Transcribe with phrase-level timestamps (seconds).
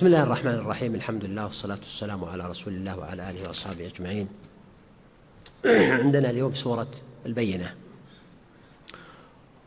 [0.00, 0.94] بسم الله الرحمن الرحيم.
[0.94, 4.28] الحمد لله والصلاة والسلام على رسول الله وعلى آله وأصحابه أجمعين.
[6.00, 6.88] عندنا اليوم سورة
[7.26, 7.74] البينة.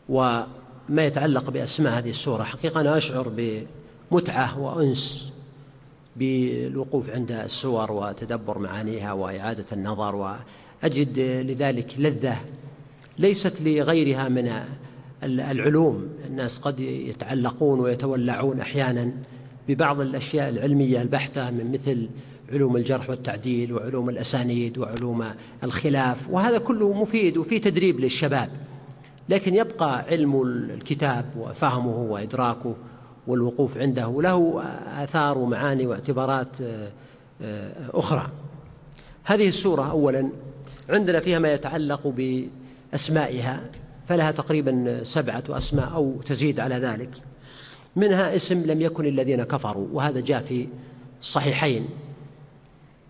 [0.10, 0.48] وما
[0.98, 3.32] يتعلق بأسماء هذه السورة حقيقة أنا أشعر
[4.12, 5.34] بمتعة وأنس
[6.16, 12.38] بالوقوف عند السور وتدبر معانيها وإعادة النظر وأجد لذلك لذة
[13.18, 14.64] ليست لغيرها من
[15.24, 16.10] العلوم.
[16.26, 19.12] الناس قد يتعلقون ويتولعون أحيانا.
[19.68, 22.10] ببعض الأشياء العلمية البحتة من مثل
[22.52, 25.26] علوم الجرح والتعديل وعلوم الأسانيد وعلوم
[25.64, 28.50] الخلاف وهذا كله مفيد وفيه تدريب للشباب.
[29.30, 32.76] لكن يبقى علم الكتاب وفهمه وإدراكه
[33.28, 34.64] والوقوف عنده له
[35.04, 36.92] آثار ومعاني واعتبارات آه،
[37.42, 38.32] آه، أخرى.
[39.24, 40.30] هذه السورة أولا
[40.90, 43.62] عندنا فيها ما يتعلق بأسمائها
[44.08, 47.10] فلها تقريبا سبعة أسماء أو تزيد على ذلك.
[47.96, 50.68] منها اسم لم يكن الذين كفروا وهذا جاء في
[51.22, 51.86] الصحيحين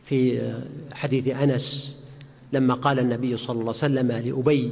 [0.04, 0.52] في
[0.94, 1.98] حديث أنس
[2.54, 4.72] لما قال النبي صلى الله عليه وسلم لأبي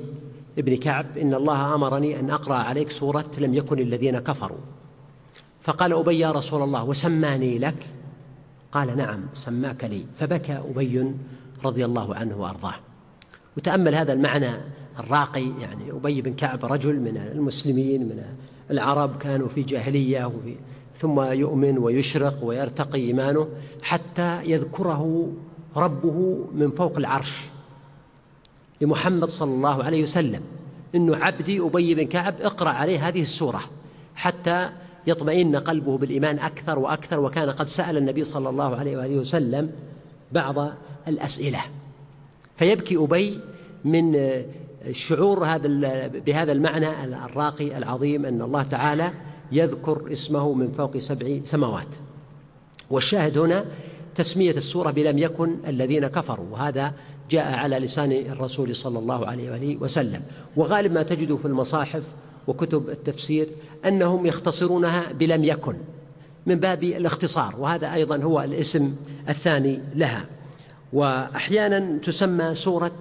[0.58, 4.58] ابن كعب إن الله أمرني أن أقرأ عليك سورة لم يكن الذين كفروا.
[5.62, 7.88] فقال أبي يا رسول الله وسماني لك؟
[8.72, 10.06] قال نعم سماك لي.
[10.16, 11.12] فبكى أبي
[11.66, 12.76] رضي الله عنه وأرضاه.
[13.58, 14.52] وتأمل هذا المعنى
[15.00, 18.23] الراقي يعني أبي بن كعب رجل من المسلمين من
[18.72, 20.55] العرب كانوا في جاهلية وفي
[20.97, 23.47] ثم يؤمن ويشرق ويرتقي إيمانه
[23.81, 25.31] حتى يذكره
[25.75, 27.37] ربه من فوق العرش
[28.81, 30.42] لمحمد صلى الله عليه وسلم.
[30.95, 33.61] إنه عبدي أبي بن كعب اقرأ عليه هذه السورة
[34.15, 34.70] حتى
[35.08, 37.20] يطمئن قلبه بالإيمان أكثر وأكثر.
[37.20, 39.71] وكان قد سأل النبي صلى الله عليه وآله وسلم
[40.31, 40.71] بعض
[41.08, 41.60] الأسئلة.
[42.55, 43.39] فيبكي أبي
[43.86, 44.15] من
[44.86, 45.67] الشعور هذا
[46.08, 49.11] بهذا المعنى الراقي العظيم أن الله تعالى
[49.52, 51.87] يذكر اسمه من فوق سبع سماوات.
[52.89, 53.65] والشاهد هنا
[54.15, 56.93] تسمية السورة بلم يكن الذين كفروا وهذا
[57.30, 60.21] جاء على لسان الرسول صلى الله عليه وآله وسلم.
[60.55, 62.03] وغالب ما تجد في المصاحف
[62.48, 63.48] وكتب التفسير
[63.86, 65.75] أنهم يختصرونها بلم يكن
[66.45, 68.95] من باب الاختصار وهذا أيضا هو الاسم
[69.30, 70.25] الثاني لها.
[70.93, 72.92] واحيانا تسمى سورة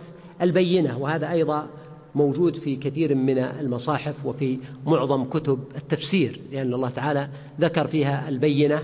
[0.42, 1.66] البينة وهذا أيضا
[2.14, 7.28] موجود في كثير من المصاحف وفي معظم كتب التفسير لأن الله تعالى
[7.60, 8.82] ذكر فيها البينة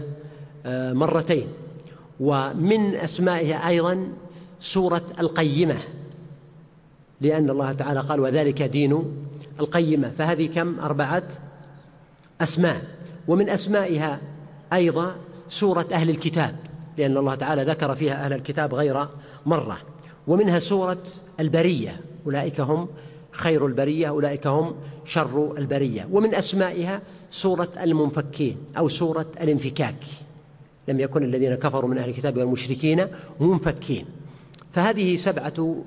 [0.67, 1.47] آه، مرتين.
[2.21, 4.09] ومن أسمائها أيضا
[4.61, 5.79] سورة القيمة
[7.21, 9.05] لأن الله تعالى قال وذلك دين
[9.61, 11.23] القيمة فهذه كم؟ أربعة
[12.41, 12.83] أسماء.
[13.29, 14.21] ومن أسمائها
[14.73, 15.17] أيضا
[15.49, 16.57] سورة أهل الكتاب
[16.99, 19.09] لأن الله تعالى ذكر فيها أهل الكتاب غير
[19.47, 19.79] مرة.
[20.27, 21.03] ومنها سورة
[21.41, 22.01] البرية.
[22.27, 22.89] أولئك هم
[23.31, 26.09] خير البرية أولئك هم شر البرية.
[26.13, 30.05] ومن أسمائها سورة المنفكين أو سورة الانفكاك.
[30.89, 33.07] لم يكن الذين كفروا من أهل الكتاب والمشركين
[33.41, 34.05] منفكين.
[34.73, 35.85] فهذه سبعة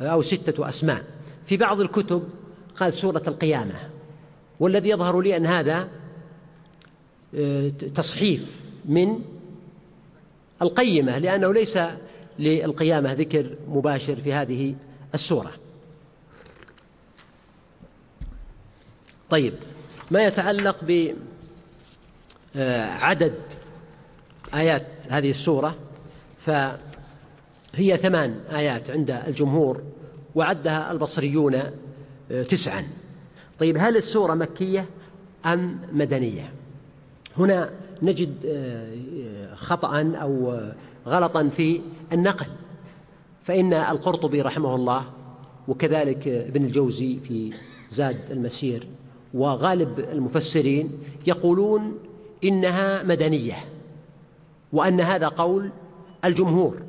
[0.00, 1.04] أو ستة أسماء.
[1.46, 2.22] في بعض الكتب
[2.76, 3.74] قال سورة القيامة.
[4.60, 5.88] والذي يظهر لي أن هذا
[7.34, 8.46] آه، تصحيف
[8.84, 9.20] من
[10.62, 11.78] القيمة لأنه ليس
[12.38, 14.74] للقيامة ذكر مباشر في هذه
[15.14, 15.52] السورة.
[19.30, 19.54] طيب
[20.10, 20.84] ما يتعلق
[22.54, 23.34] بعدد
[24.54, 25.76] آيات هذه السورة
[26.38, 29.82] فهي ثمان آيات عند الجمهور
[30.34, 31.62] وعدها البصريون
[32.48, 32.84] تسعا.
[33.58, 34.86] طيب هل السورة مكية
[35.46, 36.52] أم مدنية؟
[37.38, 37.70] هنا
[38.02, 38.34] نجد
[39.54, 40.60] خطأ أو
[41.06, 41.80] غلطا في
[42.12, 42.46] النقل.
[43.42, 45.04] فإن القرطبي رحمه الله
[45.68, 47.52] وكذلك ابن الجوزي في
[47.90, 48.86] زاد المسير
[49.34, 50.92] وغالب المفسرين
[51.26, 51.98] يقولون
[52.44, 53.54] إنها مدنية
[54.72, 55.70] وأن هذا قول
[56.24, 56.82] الجمهور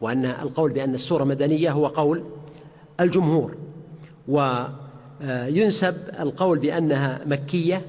[0.00, 2.24] وأن القول بأن السورة مدنية هو قول
[3.00, 3.54] الجمهور.
[4.28, 7.82] وينسب القول بأنها مكية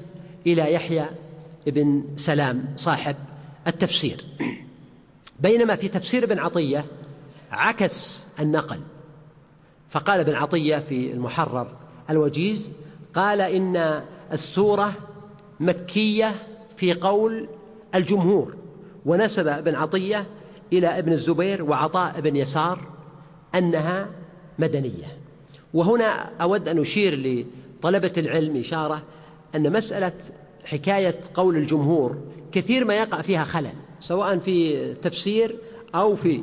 [0.46, 1.06] إلى يحيى
[1.66, 3.16] بن سلام صاحب
[3.66, 4.24] التفسير.
[5.40, 6.84] بينما في تفسير ابن عطية
[7.50, 8.80] عكس النقل.
[9.90, 11.68] فقال ابن عطية في المحرر
[12.10, 12.72] الوجيز
[13.14, 14.02] قال إن
[14.32, 14.92] السورة
[15.60, 16.34] مكية
[16.76, 17.48] في قول
[17.94, 18.54] الجمهور.
[19.06, 20.26] ونسب ابن عطية
[20.72, 22.78] إلى ابن الزبير وعطاء بن يسار
[23.54, 24.08] أنها
[24.58, 25.18] مدنية.
[25.74, 27.44] وهنا أود أن أشير
[27.80, 29.02] لطلبة العلم إشارة
[29.54, 30.12] أن مسألة
[30.64, 32.16] حكاية قول الجمهور
[32.52, 33.74] كثير ما يقع فيها خلل.
[34.00, 35.56] سواء في تفسير
[35.94, 36.42] أو في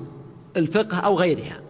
[0.57, 1.61] الفقه أو غيرها.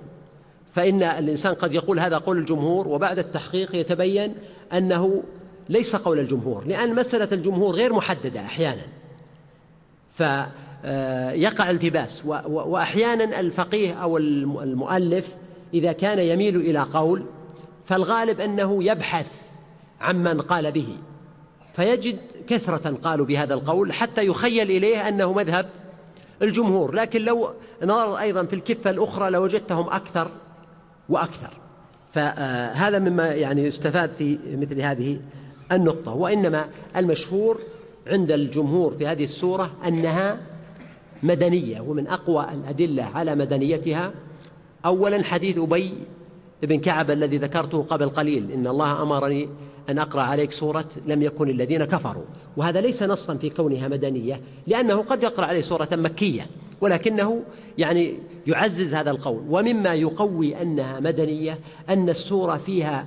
[0.73, 4.35] فإن الإنسان قد يقول هذا قول الجمهور وبعد التحقيق يتبين
[4.73, 5.23] أنه
[5.69, 8.81] ليس قول الجمهور لأن مسألة الجمهور غير محددة أحيانا.
[10.13, 15.35] فيقع التباس وأحيانا الفقيه أو المؤلف
[15.73, 17.25] إذا كان يميل إلى قول
[17.85, 19.31] فالغالب أنه يبحث
[20.01, 20.87] عمن قال به.
[21.75, 25.69] فيجد كثرة قالوا بهذا القول حتى يخيل إليه أنه مذهب
[26.41, 26.95] الجمهور.
[26.95, 27.49] لكن لو
[27.83, 30.31] نظر أيضا في الكفة الأخرى لوجدتهم أكثر
[31.09, 31.49] وأكثر.
[32.11, 35.19] فهذا مما يعني يستفاد في مثل هذه
[35.71, 36.13] النقطة.
[36.13, 36.65] وإنما
[36.97, 37.59] المشهور
[38.07, 40.37] عند الجمهور في هذه السورة أنها
[41.23, 44.11] مدنية ومن أقوى الأدلة على مدنيتها.
[44.85, 45.93] أولا حديث أبي
[46.63, 48.51] بن كعب الذي ذكرته قبل قليل.
[48.51, 49.49] إن الله أمرني
[49.89, 52.23] أن أقرأ عليك سورة لم يكن الذين كفروا.
[52.57, 56.47] وهذا ليس نصا في كونها مدنية لأنه قد يقرأ عليه سورة مكية
[56.81, 57.43] ولكنه
[57.77, 58.17] يعني
[58.47, 59.43] يعزز هذا القول.
[59.49, 61.59] ومما يقوي أنها مدنية
[61.89, 63.05] أن السورة فيها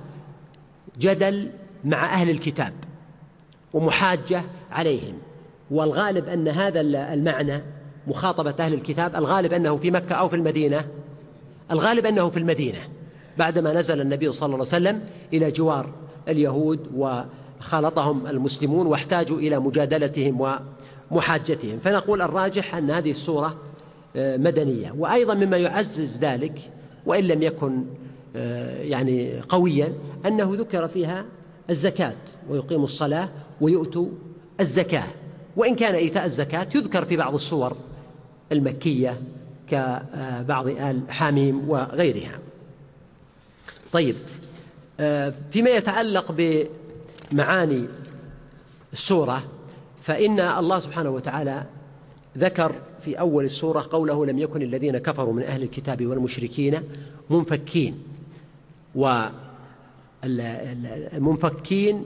[0.99, 1.49] جدل
[1.83, 2.73] مع أهل الكتاب
[3.73, 5.13] ومحاجة عليهم.
[5.71, 7.63] والغالب أن هذا المعنى
[8.07, 10.85] مخاطبة أهل الكتاب الغالب أنه في مكة أو في المدينة
[11.71, 12.79] الغالب أنه في المدينة
[13.37, 15.01] بعدما نزل النبي صلى الله عليه وسلم
[15.33, 15.89] إلى جوار
[16.29, 20.59] اليهود وخالطهم المسلمون واحتاجوا إلى مجادلتهم
[21.11, 21.79] ومحاجتهم.
[21.79, 23.55] فنقول الراجح أن هذه السورة
[24.15, 26.71] آه، مدنية وأيضا مما يعزز ذلك
[27.05, 27.85] وإن لم يكن
[28.35, 29.93] آه، يعني قويا
[30.25, 31.25] أنه ذكر فيها
[31.69, 32.15] الزكاة
[32.49, 33.29] ويقيم الصلاة
[33.61, 34.07] ويؤتوا
[34.59, 35.07] الزكاة.
[35.55, 37.75] وإن كان إيتاء الزكاة يذكر في بعض الصور
[38.51, 39.21] المكية
[39.67, 42.39] كبعض آل حاميم وغيرها.
[43.91, 44.15] طيب
[45.51, 46.31] فيما يتعلق
[47.31, 47.87] بمعاني
[48.93, 49.43] السورة
[50.01, 51.63] فإن الله سبحانه وتعالى
[52.37, 56.81] ذكر في أول السورة قوله لم يكن الذين كفروا من أهل الكتاب والمشركين
[57.29, 58.03] منفكين.
[60.23, 62.03] والمنفكين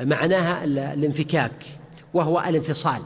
[0.00, 1.66] معناها الانفكاك
[2.14, 3.02] وهو الانفصال.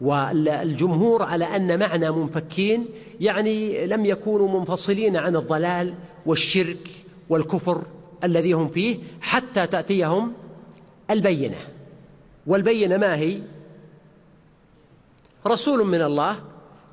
[0.00, 2.86] والجمهور على أن معنى منفكين
[3.20, 5.94] يعني لم يكونوا منفصلين عن الضلال
[6.26, 6.90] والشرك
[7.28, 7.84] والكفر
[8.26, 10.32] الذي هم فيه حتى تأتيهم
[11.10, 11.58] البينة.
[12.46, 13.42] والبينة ما هي؟
[15.46, 16.36] رسول من الله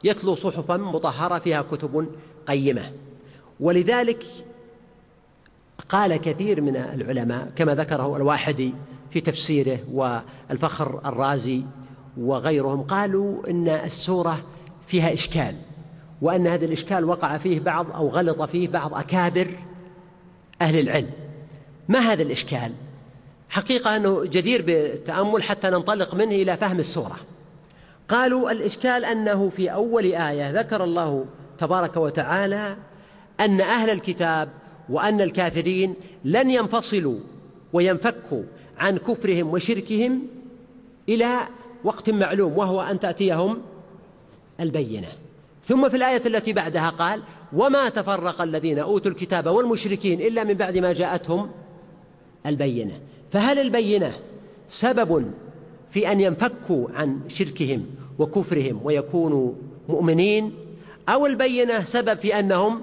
[0.04, 2.08] يتلو صحفا مطهرة فيها كتب
[2.48, 2.92] قيمة.
[3.60, 4.26] ولذلك
[5.90, 8.74] قال كثير من العلماء كما ذكره الواحدي
[9.12, 11.64] في تفسيره والفخر الرازي
[12.18, 14.44] وغيرهم قالوا إن السورة
[14.88, 15.56] فيها إشكال
[16.22, 19.48] وأن هذا الإشكال وقع فيه بعض أو غلط فيه بعض أكابر
[20.62, 21.23] أهل العلم.
[21.88, 22.72] ما هذا الإشكال؟
[23.50, 27.16] حقيقة أنه جدير بالتأمل حتى ننطلق منه إلى فهم السورة.
[28.10, 31.26] قالوا الإشكال أنه في أول آية ذكر الله
[31.58, 32.78] تبارك وتعالى
[33.40, 34.50] أن أهل الكتاب
[34.90, 37.20] وأن الكافرين لن ينفصلوا
[37.74, 38.44] وينفكوا
[38.78, 40.22] عن كفرهم وشركهم
[41.10, 41.38] إلى
[41.84, 43.62] وقت معلوم وهو أن تأتيهم
[44.60, 45.08] البينة.
[45.68, 47.22] ثم في الآية التي بعدها قال
[47.54, 51.52] وما تفرق الذين أوتوا الكتاب والمشركين إلا من بعد ما جاءتهم
[52.46, 53.00] البينة.
[53.32, 54.14] فهل البينة
[54.70, 55.32] سبب
[55.90, 57.86] في أن ينفكوا عن شركهم
[58.20, 59.52] وكفرهم ويكونوا
[59.90, 60.54] مؤمنين؟
[61.10, 62.82] أو البينة سبب في أنهم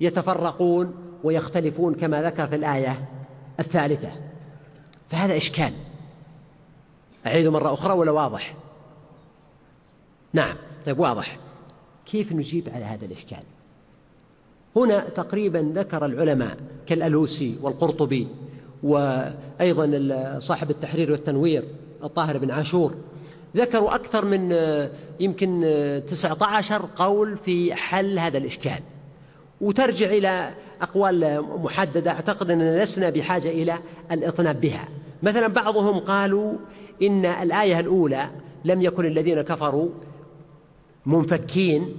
[0.00, 3.08] يتفرقون ويختلفون كما ذكر في الآية
[3.60, 4.10] الثالثة؟
[5.10, 5.72] فهذا إشكال.
[7.26, 8.54] اعيده مرة أخرى ولا واضح؟
[10.32, 10.56] نعم.
[10.86, 11.38] طيب واضح.
[12.06, 13.42] كيف نجيب على هذا الإشكال؟
[14.76, 18.28] هنا تقريبا ذكر العلماء كالألوسي والقرطبي
[18.82, 21.64] وأيضا صاحب التحرير والتنوير
[22.04, 22.94] الطاهر بن عاشور.
[23.56, 24.52] ذكروا أكثر من
[25.20, 25.60] يمكن
[26.06, 28.80] تسعة عشر قول في حل هذا الإشكال.
[29.60, 30.50] وترجع إلى
[30.82, 33.78] أقوال محددة أعتقد أننا لسنا بحاجة إلى
[34.10, 34.88] الإطناب بها.
[35.22, 36.52] مثلا بعضهم قالوا
[37.02, 38.28] إن الآية الأولى
[38.64, 39.88] لم يكن الذين كفروا
[41.06, 41.96] منفكين.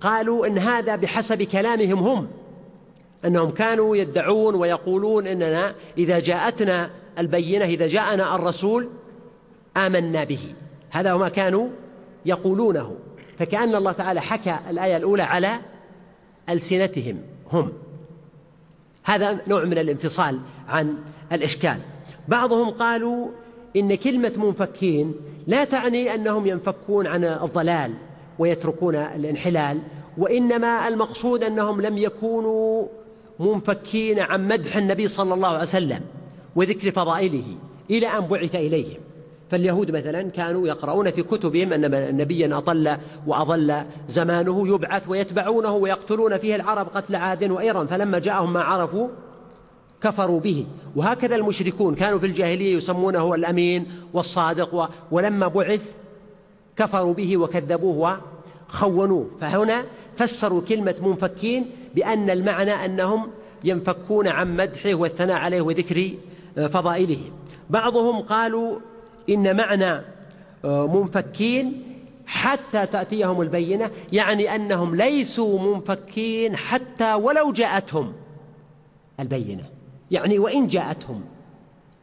[0.00, 2.28] قالوا إن هذا بحسب كلامهم هم.
[3.24, 8.88] أنهم كانوا يدعون ويقولون إننا إذا جاءتنا البينة إذا جاءنا الرسول
[9.76, 10.54] آمنا به.
[10.90, 11.68] هذا ما كانوا
[12.26, 12.96] يقولونه.
[13.38, 15.50] فكأن الله تعالى حكى الآية الأولى على
[16.48, 17.18] ألسنتهم
[17.52, 17.72] هم.
[19.04, 20.96] هذا نوع من الانفصال عن
[21.32, 21.78] الإشكال.
[22.28, 23.28] بعضهم قالوا
[23.76, 25.14] إن كلمة منفكين
[25.46, 27.94] لا تعني أنهم ينفكون عن الضلال
[28.38, 29.80] ويتركون الانحلال
[30.18, 32.86] وإنما المقصود أنهم لم يكونوا
[33.40, 36.00] منفكين عن مدح النبي صلى الله عليه وسلم
[36.56, 37.44] وذكر فضائله
[37.90, 39.00] إلى أن بعث إليهم.
[39.50, 46.56] فاليهود مثلا كانوا يقرؤون في كتبهم أن نبيا أطل وأضل زمانه يبعث ويتبعونه ويقتلون فيه
[46.56, 49.08] العرب قتل عاد وإيران فلما جاءهم ما عرفوا
[50.02, 50.66] كفروا به.
[50.96, 55.90] وهكذا المشركون كانوا في الجاهلية يسمونه الأمين والصادق ولما بعث
[56.76, 58.20] كفروا به وكذبوه
[58.70, 59.30] وخونوه.
[59.40, 59.84] فهنا
[60.16, 63.30] فسروا كلمة منفكين بأن المعنى أنهم
[63.64, 66.10] ينفكون عن مدحه والثناء عليه وذكر
[66.56, 67.18] فضائله.
[67.70, 68.78] بعضهم قالوا
[69.28, 70.00] إن معنى
[70.64, 71.82] منفكين
[72.26, 78.12] حتى تأتيهم البينة يعني أنهم ليسوا منفكين حتى ولو جاءتهم
[79.20, 79.64] البينة.
[80.10, 81.24] يعني وإن جاءتهم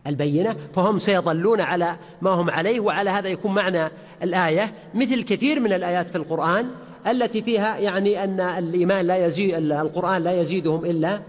[0.07, 3.91] البينة فهم سيظلون على ما هم عليه وعلى هذا يكون معنى
[4.23, 4.73] الآية.
[4.93, 6.69] مثل كثير من الآيات في القرآن
[7.07, 11.21] التي فيها يعني أن الإيمان لا يزيد القرآن لا يزيدهم إلا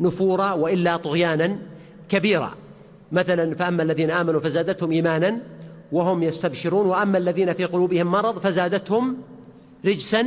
[0.00, 1.58] نفورا وإلا طغيانا
[2.08, 2.54] كبيرا.
[3.12, 5.38] مثلا فأما الذين آمنوا فزادتهم إيمانا
[5.92, 9.16] وهم يستبشرون وأما الذين في قلوبهم مرض فزادتهم
[9.84, 10.26] رجسا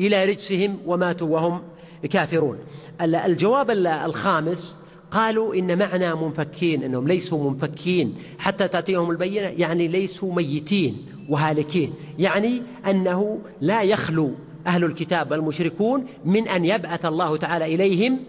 [0.00, 1.62] إلى رجسهم وماتوا وهم
[2.10, 2.58] كافرون.
[3.00, 4.76] الجواب الخامس
[5.14, 8.14] قالوا إن معنى منفكين أنهم ليسوا منفكين.
[8.38, 11.94] حتى تأتيهم البينة يعني ليسوا ميتين وهالكين.
[12.18, 14.32] يعني أنه لا يخلو
[14.66, 18.20] أهل الكتاب المشركون من أن يبعث الله تعالى إليهم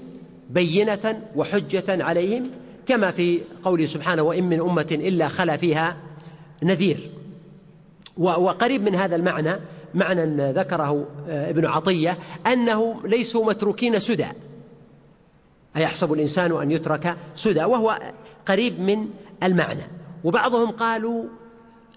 [0.49, 2.43] بينة وحجة عليهم
[2.87, 5.97] كما في قوله سبحانه وإن من أمة إلا خلا فيها
[6.63, 7.09] نذير.
[8.17, 9.55] وقريب من هذا المعنى
[9.93, 14.27] معنى ذكره ابن عطية أنه ليسوا متروكين سدى.
[15.77, 17.99] أيحسب الإنسان أن يترك سدى؟ وهو
[18.45, 19.09] قريب من
[19.43, 19.83] المعنى.
[20.23, 21.23] وبعضهم قالوا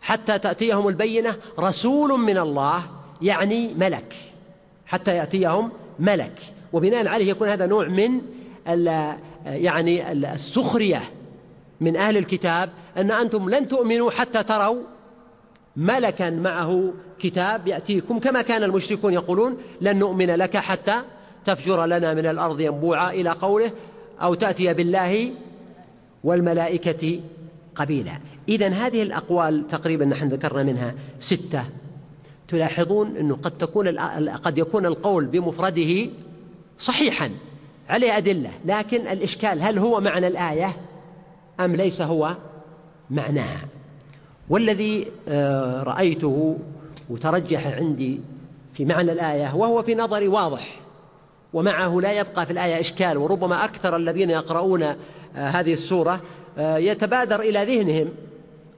[0.02, 2.82] حتى تأتيهم البينة رسول من الله
[3.22, 4.14] يعني ملك.
[4.86, 6.40] حتى يأتيهم ملك.
[6.72, 8.20] وبناء عليه يكون هذا نوع من
[9.46, 11.02] يعني السخرية
[11.80, 14.82] من أهل الكتاب أن أنتم لن تؤمنوا حتى تروا
[15.76, 21.02] ملكا معه كتاب يأتيكم كما كان المشركون يقولون لن نؤمن لك حتى
[21.44, 23.72] تفجر لنا من الأرض ينبوعا إلى قوله
[24.22, 25.32] أو تأتي بالله
[26.24, 27.20] والملائكة
[27.74, 28.12] قبيلا.
[28.48, 31.64] إذا هذه الأقوال تقريبا نحن ذكرنا منها ستة.
[32.48, 36.10] تلاحظون أنه قد تكون قد يكون القول بمفرده
[36.78, 37.30] صحيحا
[37.88, 40.76] عليه أدلة لكن الإشكال هل هو معنى الآية
[41.60, 42.36] أم ليس هو
[43.10, 43.60] معناها
[44.48, 46.58] والذي آه، رأيته
[47.10, 48.20] وترجح عندي
[48.74, 50.77] في معنى الآية وهو في نظري واضح.
[51.52, 54.96] ومعه لا يبقى في الآية إشكال وربما أكثر الذين يقرؤون آه،
[55.36, 56.20] هذه السورة
[56.58, 58.08] آه، يتبادر إلى ذهنهم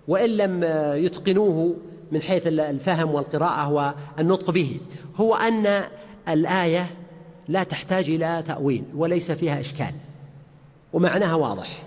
[0.08, 0.64] وإن لم
[1.04, 1.76] يتقنوه
[2.12, 4.80] من حيث الفهم والقراءة والنطق به.
[5.16, 5.82] هو أن
[6.28, 6.86] الآية
[7.48, 9.94] لا تحتاج إلى تأويل وليس فيها إشكال
[10.92, 11.82] ومعناها واضح.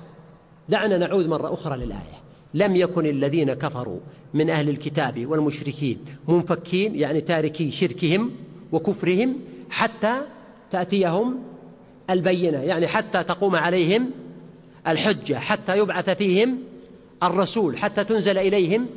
[0.69, 2.23] دعنا نعود مرة أخرى للآية.
[2.53, 3.99] لم يكن الذين كفروا
[4.33, 5.97] من أهل الكتاب والمشركين
[6.27, 8.31] منفكين يعني تاركي شركهم
[8.71, 9.35] وكفرهم
[9.69, 10.21] حتى
[10.73, 11.39] تأتيهم
[12.09, 14.11] البينة يعني حتى تقوم عليهم
[14.87, 16.57] الحجة حتى يبعث فيهم
[17.23, 18.87] الرسول حتى تنزل إليهم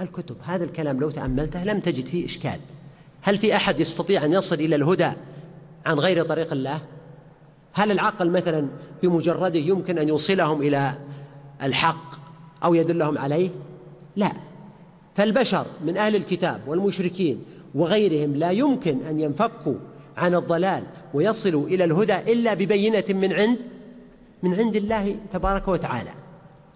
[0.00, 0.36] الكتب.
[0.42, 2.60] هذا الكلام لو تأملته لم تجد فيه إشكال.
[3.22, 5.10] هل في أحد يستطيع أن يصل إلى الهدى
[5.86, 6.80] عن غير طريق الله؟
[7.72, 8.68] هل العقل مثلا
[9.02, 10.94] بمجرده يمكن أن يوصلهم إلى
[11.62, 12.14] الحق
[12.64, 13.50] أو يدلهم عليه؟
[14.16, 14.32] لا.
[15.14, 19.74] فالبشر من أهل الكتاب والمشركين وغيرهم لا يمكن أن ينفكوا
[20.18, 20.82] عن الضلال
[21.14, 23.58] ويصلوا إلى الهدى إلا ببينة من عند
[24.42, 26.10] من عند الله تبارك وتعالى.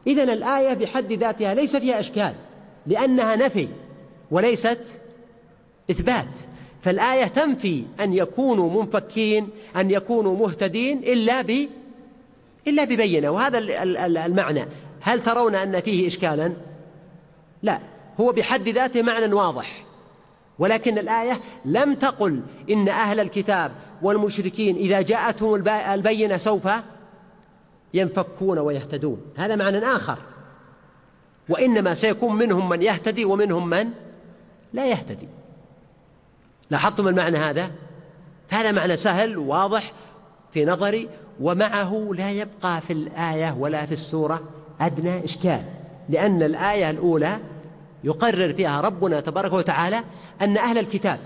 [0.07, 2.35] إذن الآية بحد ذاتها ليس فيها إشكال
[2.87, 3.69] لأنها نفي
[4.31, 5.01] وليست
[5.91, 6.39] إثبات.
[6.83, 11.69] فالآية تنفي أن يكونوا منفكين أن يكونوا مهتدين إلا ب
[12.67, 13.31] إلا ببينة.
[13.31, 13.59] وهذا
[14.27, 14.65] المعنى.
[15.01, 16.53] هل ترون أن فيه إشكالا؟
[17.63, 17.79] لا.
[18.21, 19.85] هو بحد ذاته معنى واضح.
[20.59, 22.41] ولكن الآية لم تقل
[22.71, 26.69] إن أهل الكتاب والمشركين إذا جاءتهم البينة سوف
[27.95, 29.21] ينفكون ويهتدون.
[29.37, 30.19] هذا معنى آخر.
[31.49, 33.91] وإنما سيكون منهم من يهتدي ومنهم من
[34.73, 35.29] لا يهتدي.
[36.71, 37.71] لاحظتم المعنى هذا؟
[38.49, 39.93] هذا معنى سهل واضح
[40.53, 41.09] في نظري
[41.41, 44.41] ومعه لا يبقى في الآية ولا في السورة
[44.81, 45.65] أدنى إشكال
[46.09, 47.39] لأن الآية الأولى
[48.05, 50.01] يقرر فيها ربنا تبارك وتعالى
[50.43, 51.19] أن أهل الكتاب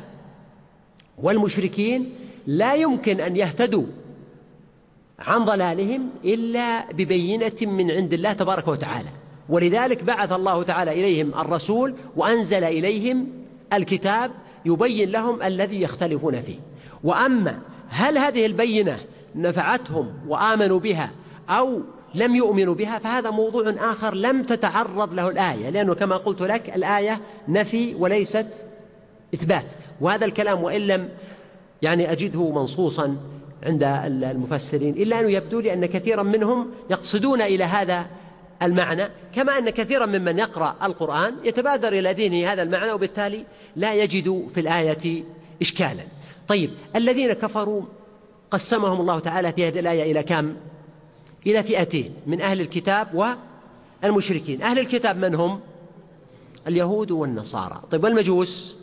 [1.23, 2.13] والمشركين
[2.47, 3.85] لا يمكن أن يهتدوا
[5.19, 9.09] عن ضلالهم إلا ببينة من عند الله تبارك وتعالى.
[9.49, 13.27] ولذلك بعث الله تعالى إليهم الرسول وأنزل إليهم
[13.73, 14.31] الكتاب
[14.65, 16.59] يبين لهم الذي يختلفون فيه.
[17.05, 18.99] وأما هل هذه البينة
[19.35, 21.11] نفعتهم وآمنوا بها
[21.49, 21.83] أو
[22.17, 27.21] لم يؤمنوا بها فهذا موضوع آخر لم تتعرض له الآية لأنه كما قلت لك الآية
[27.49, 28.67] نفي وليست
[29.35, 29.67] إثبات
[30.01, 31.09] وهذا الكلام وإن لم
[31.83, 33.17] يعني أجده منصوصا
[33.63, 33.83] عند
[34.23, 38.07] المفسرين إلا أنه يبدو لي أن كثيرا منهم يقصدون إلى هذا
[38.63, 43.45] المعنى كما أن كثيرا ممن يقرأ القرآن يتبادر إلى ذهنه هذا المعنى وبالتالي
[43.77, 45.25] لا يجد في الآية
[45.61, 46.03] إشكالا
[46.49, 47.83] طيب الذين كفروا
[48.51, 50.55] قسمهم الله تعالى في هذه الآية إلى كم؟
[51.47, 53.37] إلى فئتين من أهل الكتاب
[54.03, 54.63] والمشركين.
[54.63, 55.61] أهل الكتاب من هم؟
[56.67, 57.83] اليهود والنصارى.
[57.91, 58.77] طيب والمجوس؟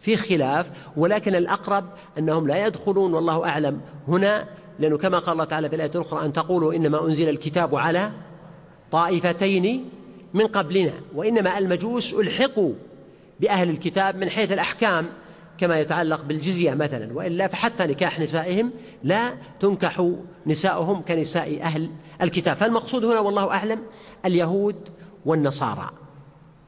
[0.00, 1.84] في خلاف ولكن الأقرب
[2.18, 3.80] أنهم لا يدخلون والله أعلم.
[4.08, 8.10] هنا لأنه كما قال الله تعالى في الآية الأخرى أن تقولوا إنما أنزل الكتاب على
[8.92, 9.90] طائفتين
[10.34, 12.72] من قبلنا وإنما المجوس ألحقوا
[13.40, 15.08] بأهل الكتاب من حيث الأحكام.
[15.58, 18.70] كما يتعلق بالجزية مثلا وإلا فحتى نكاح نسائهم
[19.04, 20.12] لا تنكح
[20.46, 21.90] نساؤهم كنساء أهل
[22.22, 22.56] الكتاب.
[22.56, 23.80] فالمقصود هنا والله أعلم
[24.24, 24.76] اليهود
[25.26, 25.90] والنصارى.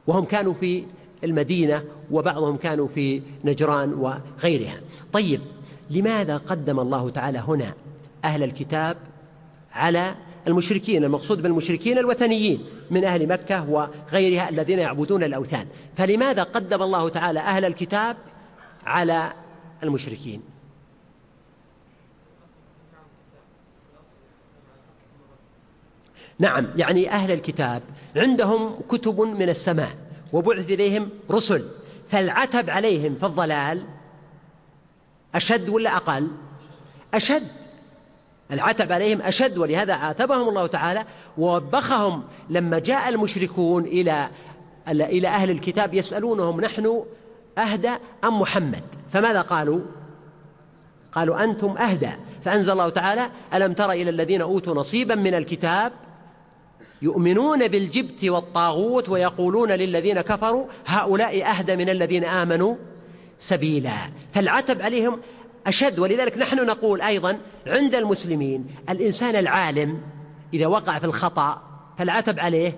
[0.07, 0.83] وهم كانوا في
[1.23, 4.79] المدينة وبعضهم كانوا في نجران وغيرها.
[5.13, 5.41] طيب
[5.89, 7.73] لماذا قدم الله تعالى هنا
[8.25, 8.97] أهل الكتاب
[9.73, 10.15] على
[10.47, 15.67] المشركين؟ المقصود بالمشركين الوثنيين من أهل مكة وغيرها الذين يعبدون الأوثان.
[15.95, 18.17] فلماذا قدم الله تعالى أهل الكتاب
[18.85, 19.33] على
[19.83, 20.41] المشركين.
[26.39, 27.81] نعم يعني أهل الكتاب
[28.15, 29.97] عندهم كتب من السماء
[30.33, 31.65] وبعث إليهم رسل
[32.09, 33.85] فالعتب عليهم في الضلال
[35.35, 36.27] أشد ولا أقل؟
[37.13, 37.47] أشد.
[38.51, 41.05] العتب عليهم أشد ولهذا عاتبهم الله تعالى
[41.37, 42.23] ووبخهم.
[42.49, 44.29] لما جاء المشركون إلى
[44.87, 47.03] إلى أهل الكتاب يسألونهم نحن
[47.57, 47.91] أهدى
[48.23, 48.83] أم محمد؟
[49.13, 49.79] فماذا قالوا؟
[51.11, 52.09] قالوا أنتم أهدى.
[52.43, 55.91] فأنزل الله تعالى ألم تر إلى الذين أوتوا نصيبا من الكتاب
[57.01, 62.75] يؤمنون بالجبت والطاغوت ويقولون للذين كفروا هؤلاء أهدى من الذين آمنوا
[63.39, 63.91] سبيلا.
[64.33, 65.19] فالعتب عليهم
[65.67, 65.99] أشد.
[65.99, 67.37] ولذلك نحن نقول أيضا
[67.67, 70.01] عند المسلمين الإنسان العالم
[70.53, 71.61] إذا وقع في الخطأ
[71.97, 72.77] فالعتب عليه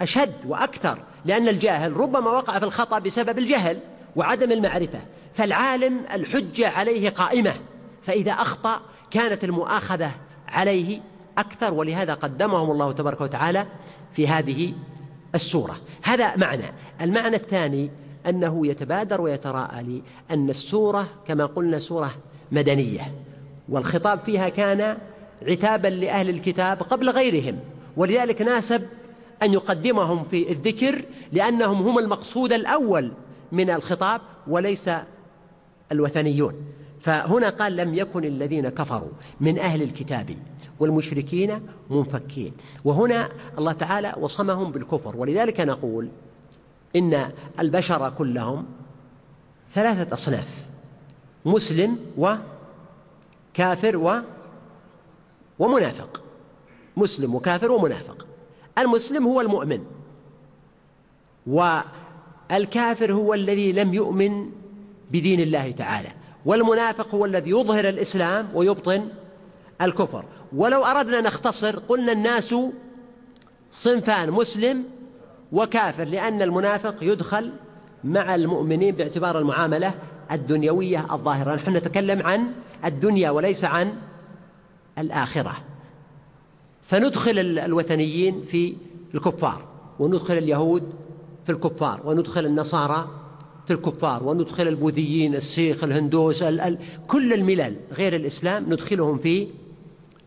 [0.00, 0.98] أشد وأكثر.
[1.24, 3.78] لأن الجاهل ربما وقع في الخطأ بسبب الجهل
[4.16, 5.00] وعدم المعرفة
[5.34, 7.54] فالعالم الحجة عليه قائمة
[8.02, 10.10] فإذا أخطأ كانت المؤاخذة
[10.48, 11.00] عليه
[11.38, 13.66] أكثر ولهذا قدمهم الله تبارك وتعالى
[14.12, 14.74] في هذه
[15.34, 15.76] السورة.
[16.02, 16.72] هذا معنى.
[17.00, 17.90] المعنى الثاني
[18.26, 22.10] أنه يتبادر ويتراءى لي أن السورة كما قلنا سورة
[22.52, 23.12] مدنية
[23.68, 24.98] والخطاب فيها كان
[25.42, 27.58] عتابا لأهل الكتاب قبل غيرهم
[27.96, 28.82] ولذلك ناسب
[29.42, 33.12] أن يقدمهم في الذكر لأنهم هم المقصود الأول
[33.52, 34.90] من الخطاب وليس
[35.92, 36.54] الوثنيون.
[37.00, 40.36] فهنا قال لم يكن الذين كفروا من أهل الكتاب
[40.80, 42.52] والمشركين منفكين.
[42.84, 45.16] وهنا الله تعالى وصمهم بالكفر.
[45.16, 46.08] ولذلك نقول
[46.96, 48.66] إن البشر كلهم
[49.74, 50.48] ثلاثة أصناف
[51.44, 54.20] مسلم وكافر و
[55.58, 56.22] ومنافق.
[56.96, 58.27] مسلم وكافر ومنافق.
[58.78, 59.80] المسلم هو المؤمن.
[61.46, 64.50] والكافر هو الذي لم يؤمن
[65.10, 66.08] بدين الله تعالى.
[66.44, 69.08] والمنافق هو الذي يظهر الإسلام ويبطن
[69.82, 70.24] الكفر.
[70.56, 72.54] ولو أردنا نختصر قلنا الناس
[73.70, 74.84] صنفان مسلم
[75.52, 77.52] وكافر لأن المنافق يدخل
[78.04, 79.94] مع المؤمنين باعتبار المعاملة
[80.32, 81.54] الدنيوية الظاهرة.
[81.54, 82.52] نحن نتكلم عن
[82.84, 83.92] الدنيا وليس عن
[84.98, 85.56] الآخرة.
[86.88, 88.74] فندخل الوثنيين في
[89.14, 89.64] الكفار
[89.98, 90.82] وندخل اليهود
[91.44, 93.08] في الكفار وندخل النصارى
[93.66, 99.48] في الكفار وندخل البوذيين السيخ الهندوس ال ال كل الملل غير الإسلام ندخلهم في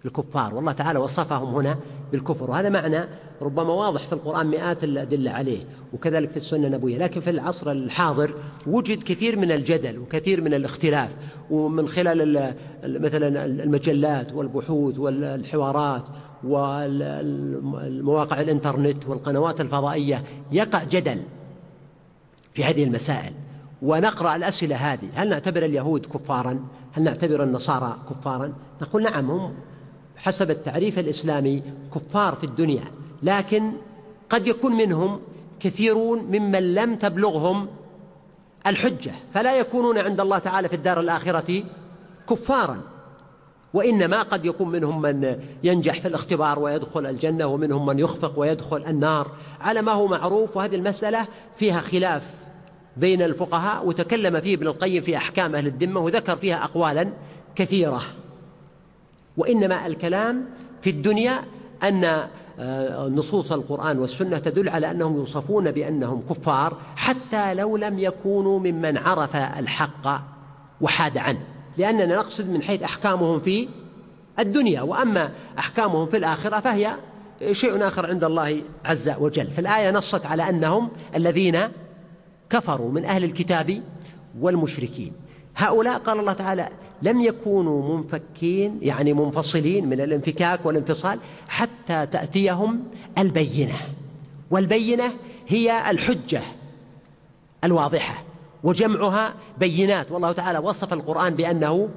[0.05, 0.55] الكفار.
[0.55, 1.77] والله تعالى وصفهم هنا
[2.11, 3.05] بالكفر وهذا معنى
[3.41, 6.97] ربما واضح في القرآن مئات الأدلة عليه وكذلك في السنة النبوية.
[6.97, 8.33] لكن في العصر الحاضر
[8.67, 11.09] وجد كثير من الجدل وكثير من الاختلاف
[11.49, 16.03] ومن خلال مثلا المجلات والبحوث والحوارات
[16.43, 21.21] والمواقع الإنترنت والقنوات الفضائية يقع جدل
[22.53, 23.33] في هذه المسائل.
[23.81, 25.09] ونقرأ الأسئلة هذه.
[25.13, 26.59] هل نعتبر اليهود كفارا؟
[26.91, 29.53] هل نعتبر النصارى كفارا؟ نقول نعم هم
[30.17, 31.63] حسب التعريف الإسلامي
[31.95, 32.83] كفار في الدنيا.
[33.23, 33.71] لكن
[34.29, 35.19] قد يكون منهم
[35.59, 37.67] كثيرون ممن لم تبلغهم
[38.67, 39.11] الحجة.
[39.33, 41.63] فلا يكونون عند الله تعالى في الدار الآخرة
[42.29, 42.90] كفارا.
[43.73, 49.31] وإنما قد يكون منهم من ينجح في الاختبار ويدخل الجنة ومنهم من يخفق ويدخل النار.
[49.61, 52.23] على ما هو معروف وهذه المسألة فيها خلاف
[52.97, 57.09] بين الفقهاء وتكلم فيه ابن القيم في أحكام أهل الذمة وذكر فيها أقوالا
[57.55, 58.01] كثيرة.
[59.37, 60.45] وإنما الكلام
[60.81, 61.41] في الدنيا
[61.83, 62.27] أن
[62.59, 68.97] آه، نصوص القرآن والسنة تدل على أنهم يوصفون بأنهم كفار حتى لو لم يكونوا ممن
[68.97, 70.21] عرف الحق
[70.81, 71.50] وحاد عنه.
[71.77, 73.67] لأننا نقصد من حيث أحكامهم في
[74.39, 76.95] الدنيا وأما أحكامهم في الآخرة فهي
[77.51, 79.47] شيء آخر عند الله عز وجل.
[79.47, 81.59] فالآية نصت على أنهم الذين
[82.49, 83.81] كفروا من أهل الكتاب
[84.39, 85.13] والمشركين.
[85.55, 86.69] هؤلاء قال الله تعالى
[87.01, 92.83] لم يكونوا منفكين يعني منفصلين من الانفكاك والانفصال حتى تأتيهم
[93.17, 93.75] البينة.
[94.51, 95.13] والبينة
[95.47, 96.41] هي الحجة
[97.63, 98.30] الواضحة.
[98.63, 100.11] وجمعها بينات.
[100.11, 101.89] والله تعالى وصف القرآن بأنه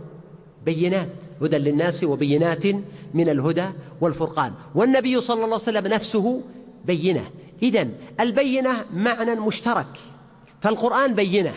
[0.65, 1.09] بينات
[1.43, 2.67] هدى للناس وبينات
[3.15, 3.67] من الهدى
[4.01, 4.53] والفرقان.
[4.75, 6.43] والنبي صلى الله عليه وسلم نفسه
[6.85, 7.25] بينة.
[7.63, 9.87] إذن البينة معنى مشترك.
[10.63, 11.53] فالقرآن بينة.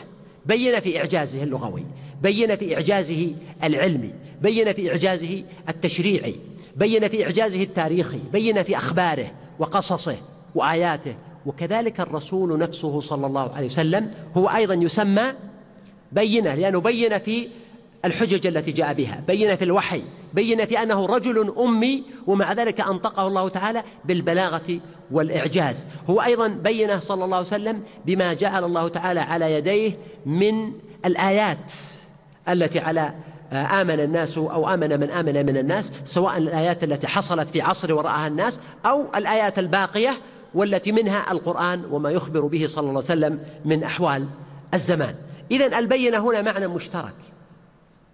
[0.46, 1.86] بين في إعجازه اللغوي.
[2.22, 4.14] بين في إعجازه العلمي.
[4.42, 6.36] بين في إعجازه التشريعي.
[6.76, 8.20] بين في إعجازه التاريخي.
[8.34, 10.16] بين في أخباره وقصصه
[10.56, 15.34] وآياته وكذلك الرسول نفسه صلى الله عليه وسلم هو أيضا يسمى
[16.12, 17.48] بينة لأنه بين في
[18.06, 20.02] الحجج التي جاء بها بين في الوحي
[20.34, 24.80] بين في أنه رجل أمي ومع ذلك أنطقه الله تعالى بالبلاغة
[25.12, 25.86] والإعجاز.
[26.10, 30.74] هو أيضا بينه صلى الله عليه وسلم بما جعل الله تعالى على يديه من
[31.06, 31.72] الآيات
[32.50, 33.14] التي على
[33.54, 38.28] آمن الناس أو آمن من آمن من الناس سواء الآيات التي حصلت في عصر ورآها
[38.28, 40.18] الناس أو الآيات الباقية
[40.54, 44.28] والتي منها القرآن وما يخبر به صلى الله عليه وسلم من أحوال
[44.74, 45.16] الزمان.
[45.52, 47.16] إذا البينة هنا معنى مشترك.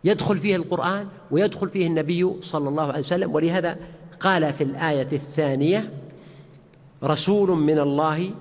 [0.04, 3.78] يدخل فيه القرآن ويدخل فيه النبي صلى الله عليه وسلم ولهذا
[4.20, 5.90] قال في الآية الثانية
[7.04, 8.32] رسول من الله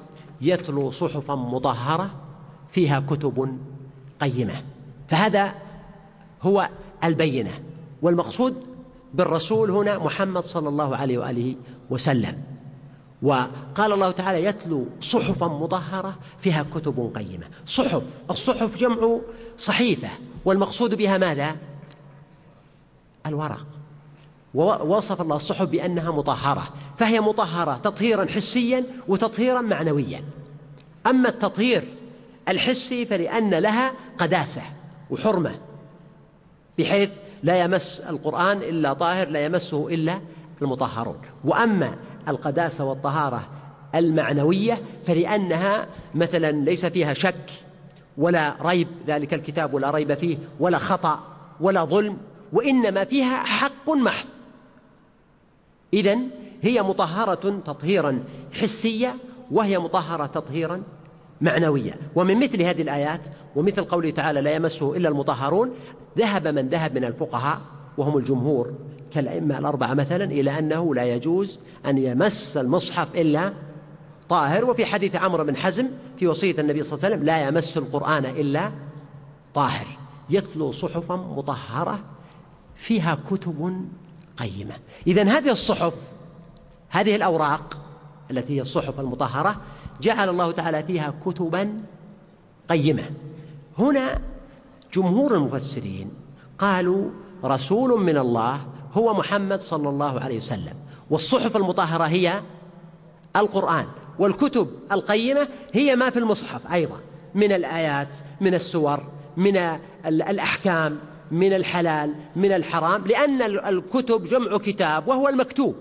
[0.41, 2.11] يتلو صحفا مطهرة
[2.71, 3.59] فيها كتب
[4.21, 4.63] قيمة.
[5.09, 5.55] فهذا
[6.43, 6.69] هو
[7.05, 7.51] البينة.
[8.03, 8.55] والمقصود
[9.15, 11.57] بالرسول هنا محمد صلى الله عليه وآله
[11.91, 12.52] وسلم.
[13.23, 17.47] وقال الله تعالى يتلو صحفا مطهرة فيها كتب قيمة.
[17.67, 19.19] صحف الصحف جمع
[19.59, 20.09] صحيفة
[20.45, 21.57] والمقصود بها ماذا؟
[23.27, 23.67] الورق.
[24.55, 30.25] ووصف الله الصحف بأنها مطهرة فهي مطهرة تطهيرا حسيا وتطهيرا معنويا.
[31.07, 31.89] أما التطهير
[32.49, 34.63] الحسي فلأن لها قداسة
[35.11, 35.61] وحرمة
[36.79, 37.11] بحيث
[37.43, 40.21] لا يمس القرآن إلا طاهر لا يمسه إلا
[40.63, 41.19] المطهرون.
[41.45, 41.95] وأما
[42.29, 43.49] القداسة والطهارة
[43.95, 47.51] المعنوية فلأنها مثلا ليس فيها شك
[48.19, 51.21] ولا ريب ذلك الكتاب ولا ريب فيه ولا خطأ
[51.61, 52.17] ولا ظلم
[52.53, 54.27] وإنما فيها حق محض.
[55.95, 56.29] إذن
[56.63, 59.15] هي مطهرة تطهيرا حسيا
[59.51, 60.83] وهي مطهرة تطهيرا
[61.41, 61.95] معنوية.
[62.15, 63.21] ومن مثل هذه الآيات
[63.57, 65.71] ومثل قوله تعالى لا يمسه إلا المطهرون
[66.19, 67.61] ذهب من ذهب من الفقهاء
[67.99, 68.73] وهم الجمهور
[69.13, 73.53] كالأئمة الأربعة مثلا إلى أنه لا يجوز أن يمس المصحف إلا
[74.29, 74.65] طاهر.
[74.65, 75.87] وفي حديث عمرو بن حزم
[76.19, 78.71] في وصية النبي صلى الله عليه وسلم لا يمس القرآن إلا
[79.55, 79.87] طاهر
[80.31, 81.99] يتلو صحفا مطهرة
[82.77, 83.87] فيها كتب
[84.37, 84.75] قيمة.
[85.07, 85.95] إذا هذه الصحف
[86.89, 87.77] هذه الأوراق
[88.31, 89.57] التي هي الصحف المطهرة
[90.01, 91.81] جعل الله تعالى فيها كتبا
[92.69, 93.05] قيمة.
[93.79, 94.21] هنا
[94.95, 96.11] جمهور المفسرين
[96.59, 97.11] قالوا
[97.45, 98.61] رسول من الله
[98.93, 100.75] هو محمد صلى الله عليه وسلم.
[101.11, 102.41] والصحف المطهرة هي
[103.37, 103.87] القرآن
[104.19, 107.01] والكتب القيمة هي ما في المصحف أيضا
[107.35, 108.09] من الآيات
[108.41, 109.01] من السور
[109.37, 109.57] من
[110.07, 110.99] الأحكام
[111.31, 115.75] من الحلال من الحرام لأن الكتب جمع كتاب وهو المكتوب.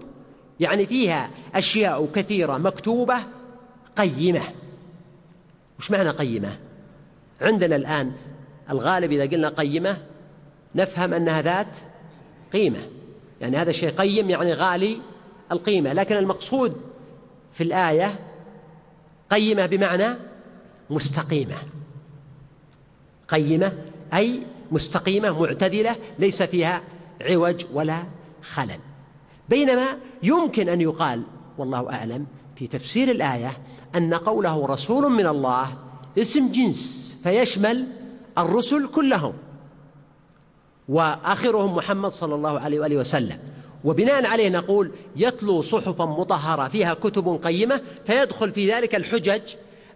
[0.59, 3.15] يعني فيها أشياء كثيرة مكتوبة
[3.97, 4.41] قيمة.
[5.79, 6.57] وش معنى قيمة؟
[7.41, 8.11] عندنا الآن
[8.69, 9.97] الغالب إذا قلنا قيمة
[10.75, 11.77] نفهم أنها ذات
[12.53, 12.79] قيمة.
[13.41, 15.01] يعني هذا شيء قيم يعني غالي
[15.51, 16.81] القيمة لكن المقصود
[17.51, 18.19] في الآية
[19.29, 20.15] قيمة بمعنى
[20.89, 21.55] مستقيمة.
[23.27, 23.73] قيمة
[24.13, 26.81] أي مستقيمة معتدلة ليس فيها
[27.21, 28.03] عوج ولا
[28.41, 28.79] خلل.
[29.49, 31.23] بينما يمكن أن يقال
[31.57, 32.25] والله أعلم
[32.55, 33.51] في تفسير الآية
[33.95, 35.77] أن قوله رسول من الله
[36.17, 37.87] اسم جنس فيشمل
[38.37, 39.33] الرسل كلهم.
[40.89, 43.37] وآخرهم محمد صلى الله عليه وآله وسلم.
[43.83, 49.41] وبناء عليه نقول يتلو صحفا مطهرة فيها كتب قيمة فيدخل في ذلك الحجج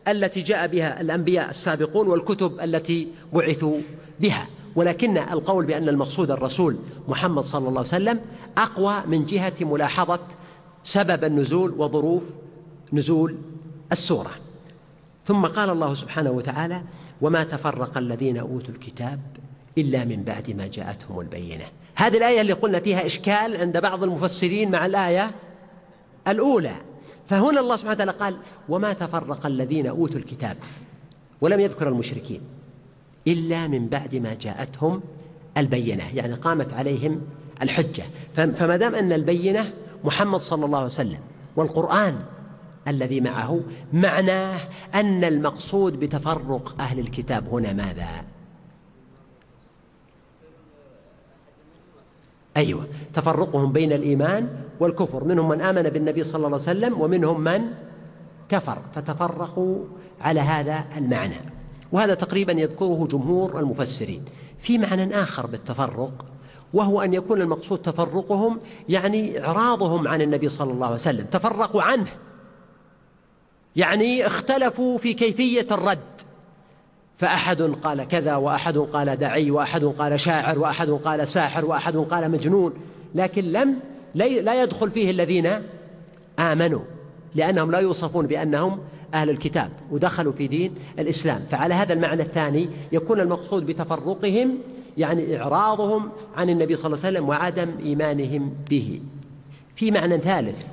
[0.08, 3.78] التي جاء بها الأنبياء السابقون والكتب التي بعثوا
[4.20, 4.48] بها.
[4.76, 8.20] ولكن القول بأن المقصود الرسول محمد صلى الله عليه وسلم
[8.58, 10.20] أقوى من جهة ملاحظة
[10.84, 12.24] سبب النزول وظروف
[12.94, 13.36] نزول
[13.92, 14.32] السورة.
[15.26, 16.82] ثم قال الله سبحانه وتعالى
[17.22, 19.20] وما تفرق الذين أوتوا الكتاب
[19.78, 21.66] إلا من بعد ما جاءتهم البينة.
[21.96, 25.32] هذه الآية اللي قلنا فيها إشكال عند بعض المفسرين مع الآية
[26.28, 26.76] الأولى.
[27.28, 28.38] فهنا الله سبحانه وتعالى قال
[28.70, 30.58] وما تفرق الذين أوتوا الكتاب
[31.42, 32.42] ولم يذكر المشركين
[33.28, 35.02] إلا من بعد ما جاءتهم
[35.58, 36.04] البينة.
[36.16, 37.22] يعني قامت عليهم
[37.62, 38.04] الحجة.
[38.34, 41.20] فما دام أن البينة محمد صلى الله عليه وسلم
[41.56, 42.20] والقرآن
[42.88, 43.62] الذي معه
[43.94, 44.60] معناه
[44.96, 48.35] أن المقصود بتفرق أهل الكتاب هنا ماذا؟
[52.58, 52.88] أيوة.
[53.14, 54.48] تفرقهم بين الإيمان
[54.80, 55.24] والكفر.
[55.24, 57.62] منهم من آمن بالنبي صلى الله عليه وسلم ومنهم من
[58.50, 58.78] كفر.
[58.94, 59.78] فتفرقوا
[60.22, 61.36] على هذا المعنى.
[61.92, 64.26] وهذا تقريبا يذكره جمهور المفسرين.
[64.60, 66.26] في معنى آخر بالتفرق
[66.74, 71.26] وهو أن يكون المقصود تفرقهم يعني إعراضهم عن النبي صلى الله عليه وسلم.
[71.26, 72.12] تفرقوا عنه.
[73.76, 76.15] يعني اختلفوا في كيفية الرد.
[77.18, 82.74] فأحد قال كذا وأحد قال دعي وأحد قال شاعر وأحد قال ساحر وأحد قال مجنون.
[83.16, 83.80] لكن لم
[84.16, 85.50] لا يدخل فيه الذين
[86.40, 86.82] آمنوا
[87.36, 88.80] لأنهم لا يوصفون بأنهم
[89.14, 91.42] أهل الكتاب ودخلوا في دين الإسلام.
[91.50, 94.58] فعلى هذا المعنى الثاني يكون المقصود بتفرقهم
[94.98, 99.02] يعني إعراضهم عن النبي صلى الله عليه وسلم وعدم إيمانهم به.
[99.76, 100.66] في معنى ثالث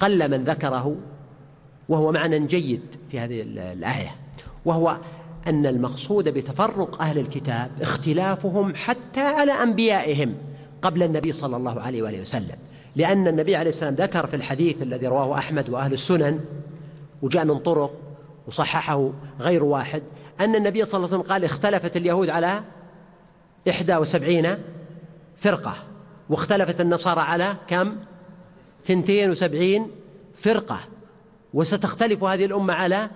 [0.00, 0.96] قل من ذكره
[1.88, 4.10] وهو معنى جيد في هذه الآية
[4.64, 4.96] وهو
[5.46, 10.34] أن المقصود بتفرق أهل الكتاب اختلافهم حتى على أنبيائهم
[10.82, 12.56] قبل النبي صلى الله عليه وآله وسلم.
[12.96, 16.40] لأن النبي عليه السلام ذكر في الحديث الذي رواه أحمد وأهل السنن
[17.22, 17.94] وجاء من طرق
[18.46, 20.02] وصححه غير واحد
[20.40, 22.62] أن النبي صلى الله عليه وسلم قال اختلفت اليهود على
[23.68, 24.54] إحدى وسبعين
[25.36, 25.74] فرقة
[26.30, 27.96] واختلفت النصارى على كم؟
[28.84, 29.90] ثنتين وسبعين
[30.36, 30.80] فرقة
[31.54, 33.10] وستختلف هذه الأمة على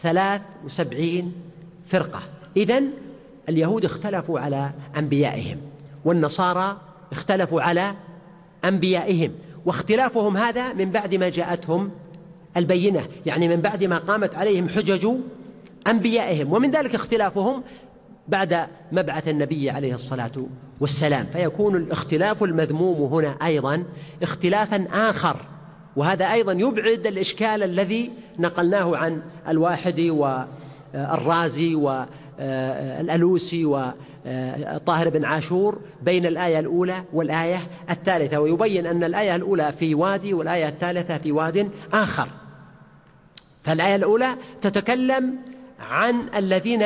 [0.00, 1.32] ثلاث وسبعين
[1.92, 2.22] فرقة.
[2.56, 2.90] إذن
[3.48, 5.58] اليهود اختلفوا على أنبيائهم
[6.04, 6.80] والنصارى
[7.12, 7.94] اختلفوا على
[8.64, 9.32] أنبيائهم
[9.66, 11.90] واختلافهم هذا من بعد ما جاءتهم
[12.56, 15.08] البينة يعني من بعد ما قامت عليهم حجج
[15.86, 17.62] أنبيائهم ومن ذلك اختلافهم
[18.28, 20.32] بعد مبعث النبي عليه الصلاة
[20.80, 21.26] والسلام.
[21.32, 23.84] فيكون الاختلاف المذموم هنا أيضا
[24.22, 25.36] اختلافا آخر
[25.96, 29.98] وهذا أيضا يبعد الإشكال الذي نقلناه عن الواحد
[30.94, 39.94] والرازي والألوسي وطاهر بن عاشور بين الآية الأولى والآية الثالثة ويبين أن الآية الأولى في
[39.94, 42.28] وادي والآية الثالثة في واد آخر
[43.64, 45.34] فالآية الأولى تتكلم
[45.80, 46.84] عن الذين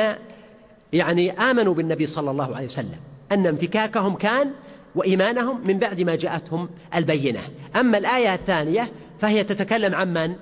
[0.93, 2.97] يعني آمنوا بالنبي صلى الله عليه وسلم
[3.31, 4.51] أن انفكاكهم كان
[4.95, 7.39] وإيمانهم من بعد ما جاءتهم البينة
[7.75, 10.35] أما الآية الثانية فهي تتكلم عن من؟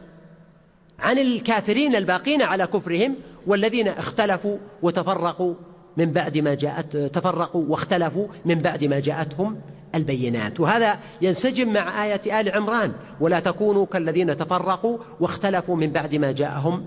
[1.00, 3.16] عن الكافرين الباقين على كفرهم
[3.48, 5.54] والذين اختلفوا وتفرقوا
[5.98, 9.62] من بعد ما جاءت تفرقوا واختلفوا من بعد ما جاءتهم
[9.96, 10.60] البينات.
[10.60, 16.86] وهذا ينسجم مع آية آل عمران ولا تكونوا كالذين تفرقوا واختلفوا من بعد ما جاءهم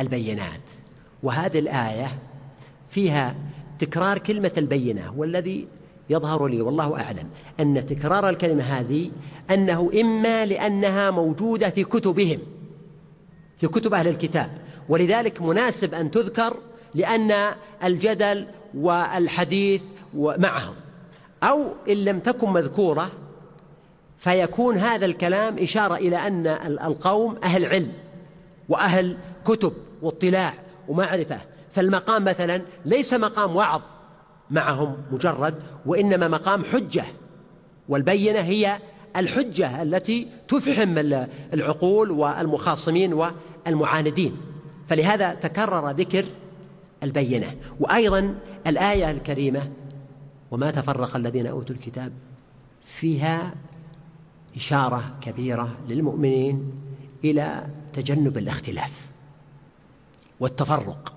[0.00, 0.72] البينات.
[1.22, 2.08] وهذه الآية
[2.88, 3.34] فيها
[3.78, 5.68] تكرار كلمة البينة والذي
[6.10, 7.28] يظهر لي والله أعلم
[7.60, 9.10] أن تكرار الكلمة هذه
[9.50, 12.38] أنه إما لأنها موجودة في كتبهم
[13.62, 14.50] في كتب أهل الكتاب.
[14.88, 16.56] ولذلك مناسب أن تذكر
[16.94, 19.82] لأن الجدل والحديث
[20.14, 20.74] معهم
[21.42, 23.10] أو إن لم تكن مذكورة
[24.18, 26.46] فيكون هذا الكلام إشارة إلى أن
[26.86, 27.92] القوم أهل علم
[28.68, 29.72] وأهل كتب
[30.02, 30.54] واطلاع
[30.88, 31.40] ومعرفة.
[31.72, 33.80] فالمقام مثلا ليس مقام وعظ
[34.50, 35.54] معهم مجرد
[35.86, 37.04] وإنما مقام حجة.
[37.88, 38.78] والبينة هي
[39.16, 40.98] الحجة التي تفحم
[41.54, 43.12] العقول والمخاصمين
[43.66, 44.36] والمعاندين
[44.88, 46.24] فلهذا تكرر ذكر
[47.02, 47.56] البينة.
[47.80, 48.34] وأيضا
[48.66, 49.70] الآية الكريمة
[50.50, 52.12] وما تفرق الذين أوتوا الكتاب
[52.84, 53.54] فيها
[54.56, 56.72] إشارة كبيرة للمؤمنين
[57.24, 59.06] إلى تجنب الاختلاف
[60.40, 61.12] والتفرق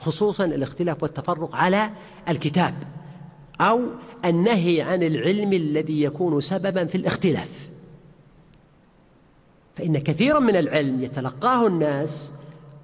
[0.00, 1.90] خصوصا الاختلاف والتفرق على
[2.28, 2.74] الكتاب
[3.60, 3.80] أو
[4.24, 7.69] النهي عن العلم الذي يكون سببا في الاختلاف.
[9.76, 12.30] فإن كثيرا من العلم يتلقاه الناس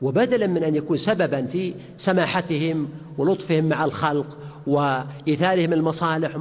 [0.02, 6.36] وبدلا من أن يكون سببا في سماحتهم ولطفهم مع الخلق وإيثارهم المصالح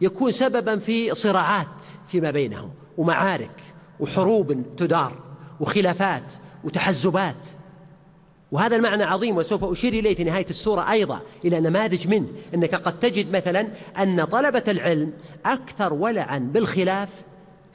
[0.00, 3.62] يكون سببا في صراعات فيما بينهم ومعارك
[4.00, 5.12] وحروب تدار
[5.60, 6.22] وخلافات
[6.64, 7.46] وتحزبات.
[8.52, 13.00] وهذا المعنى عظيم وسوف أشير إليه في نهاية السورة أيضا إلى نماذج منه أنك قد
[13.00, 15.12] تجد مثلا أن طلبة العلم
[15.46, 17.08] أكثر ولعا بالخلاف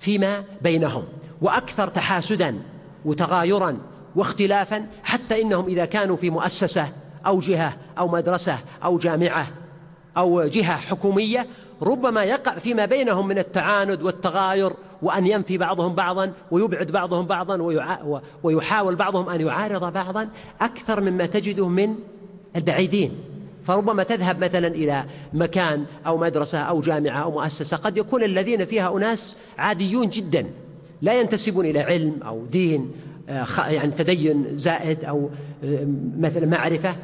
[0.01, 1.03] فيما بينهم
[1.41, 2.59] وأكثر تحاسدا
[3.05, 3.77] وتغايرا
[4.15, 6.89] واختلافا حتى إنهم إذا كانوا في مؤسسة
[7.25, 9.47] أو جهة أو مدرسة أو جامعة
[10.17, 11.47] أو جهة حكومية
[11.81, 17.81] ربما يقع فيما بينهم من التعاند والتغاير وأن ينفي بعضهم بعضا ويبعد بعضهم بعضا
[18.43, 20.29] ويحاول بعضهم أن يعارض بعضا
[20.61, 21.95] أكثر مما تجده من
[22.55, 23.30] البعيدين.
[23.63, 27.77] فربما تذهب مثلا إلى مكان أو مدرسة أو جامعة أو مؤسسة.
[27.77, 30.45] قد يكون الذين فيها أناس عاديون جدا
[31.01, 32.91] لا ينتسبون إلى علم أو دين
[33.29, 35.29] آه، يعني تدين زائد أو
[35.63, 36.95] آه، مثل معرفة.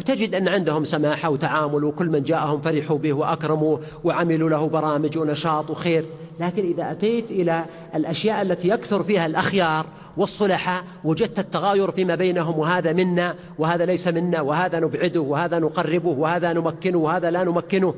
[0.00, 5.70] وتجد أن عندهم سماحة وتعامل وكل من جاءهم فرحوا به وأكرموا وعملوا له برامج ونشاط
[5.70, 6.04] وخير.
[6.40, 12.92] لكن إذا أتيت إلى الأشياء التي يكثر فيها الأخيار والصلحاء وجدت التغاير فيما بينهم وهذا
[12.92, 17.94] منا وهذا ليس منا وهذا نبعده وهذا نقربه وهذا نمكنه وهذا لا نمكنه.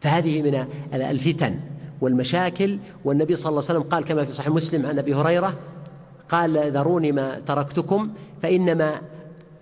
[0.00, 1.60] فهذه من الفتن
[2.00, 2.78] والمشاكل.
[3.04, 5.54] والنبي صلى الله عليه وسلم قال كما في صحيح مسلم عن أبي هريرة
[6.28, 8.10] قال ذروني ما تركتكم
[8.42, 9.00] فإنما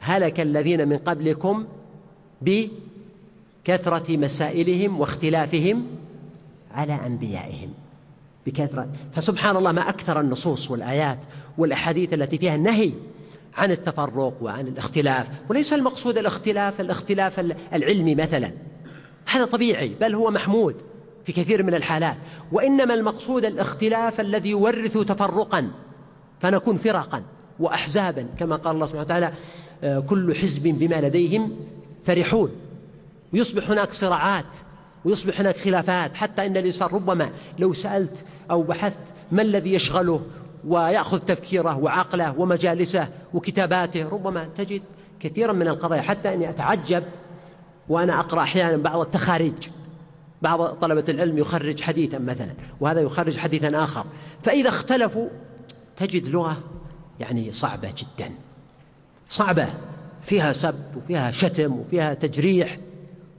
[0.00, 1.66] هلك الذين من قبلكم
[2.42, 5.86] بكثرة مسائلهم واختلافهم
[6.74, 7.70] على أنبيائهم
[8.46, 8.88] بكثرة.
[9.12, 11.18] فسبحان الله ما أكثر النصوص والآيات
[11.58, 12.92] والأحاديث التي فيها النهي
[13.56, 17.40] عن التفرق وعن الاختلاف وليس المقصود الاختلاف الاختلاف
[17.72, 18.52] العلمي مثلا.
[19.26, 20.74] هذا طبيعي بل هو محمود
[21.24, 22.16] في كثير من الحالات.
[22.52, 25.70] وإنما المقصود الاختلاف الذي يورث تفرقا
[26.40, 27.22] فنكون فرقا
[27.60, 29.32] وأحزابا كما قال الله سبحانه وتعالى
[29.84, 31.56] آه، كل حزب بما لديهم
[32.06, 32.50] فرحون.
[33.32, 34.54] ويصبح هناك صراعات
[35.04, 38.96] ويصبح هناك خلافات حتى إن الإنسان ربما لو سألت أو بحثت
[39.32, 40.22] ما الذي يشغله
[40.66, 44.82] ويأخذ تفكيره وعقله ومجالسه وكتاباته ربما تجد
[45.20, 46.02] كثيرا من القضايا.
[46.02, 47.04] حتى إني أتعجب
[47.88, 49.68] وأنا أقرأ أحيانا بعض التخاريج.
[50.42, 54.04] بعض طلبة العلم يخرج حديثا مثلا وهذا يخرج حديثا آخر.
[54.42, 55.28] فإذا اختلفوا
[55.96, 56.58] تجد لغة
[57.20, 58.30] يعني صعبة جدا.
[59.28, 59.68] صعبة
[60.22, 62.78] فيها سب وفيها شتم وفيها تجريح.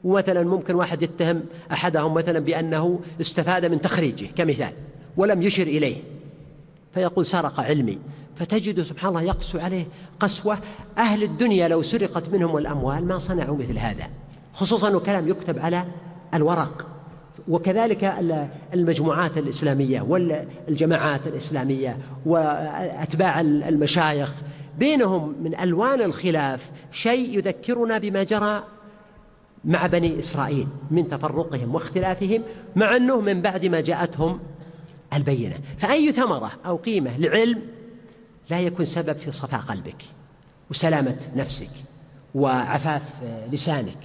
[0.04, 4.72] ومثلا ممكن واحد يتهم أحدهم مثلا بأنه استفاد من تخريجه كمثال
[5.18, 5.96] ولم يشر إليه.
[6.94, 8.00] فيقول سرق علمي.
[8.36, 9.86] فتجد سبحان الله يقسو عليه
[10.20, 10.58] قسوة
[10.98, 14.08] أهل الدنيا لو سرقت منهم الأموال ما صنعوا مثل هذا.
[14.54, 15.86] خصوصا أنه كلام يكتب على
[16.34, 16.88] الورق.
[17.48, 18.14] وكذلك
[18.74, 24.34] المجموعات الإسلامية والجماعات الإسلامية وأتباع المشايخ.
[24.78, 28.64] بينهم من ألوان الخلاف شيء يذكرنا بما جرى
[29.66, 32.44] مع بني إسرائيل من تفرقهم واختلافهم
[32.76, 34.40] مع أنه من بعد ما جاءتهم
[35.14, 35.60] البينة.
[35.78, 37.62] فأي ثمرة أو قيمة لعلم
[38.50, 40.04] لا يكون سبب في صفاء قلبك
[40.70, 41.70] وسلامة نفسك
[42.36, 43.04] وعفاف
[43.52, 43.98] لسانك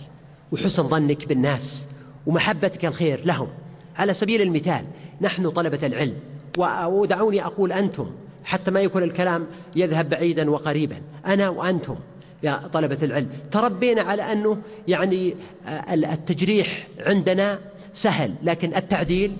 [0.52, 1.84] وحسن ظنك بالناس
[2.26, 3.48] ومحبتك الخير لهم.
[3.96, 4.84] على سبيل المثال
[5.20, 6.14] نحن طلبة العلم
[6.58, 8.10] ودعوني أقول أنتم
[8.44, 11.96] حتى ما يكون الكلام يذهب بعيدا وقريبا أنا وأنتم.
[12.42, 13.28] يا طلبة العلم.
[13.50, 15.34] تربينا على أنه يعني
[15.66, 17.58] آه، التجريح عندنا
[17.92, 19.36] سهل لكن التعديل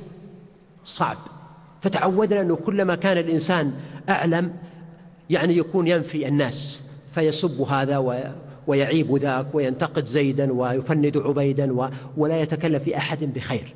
[0.84, 1.16] صعب.
[1.82, 3.72] فتعودنا أنه كلما كان الإنسان
[4.08, 4.52] أعلم
[5.30, 6.82] يعني يكون ينفي الناس
[7.14, 7.98] فيسب هذا
[8.66, 13.74] ويعيب ذاك وينتقد زيدا ويفند عبيدا ولا يتكلم في أحد بخير.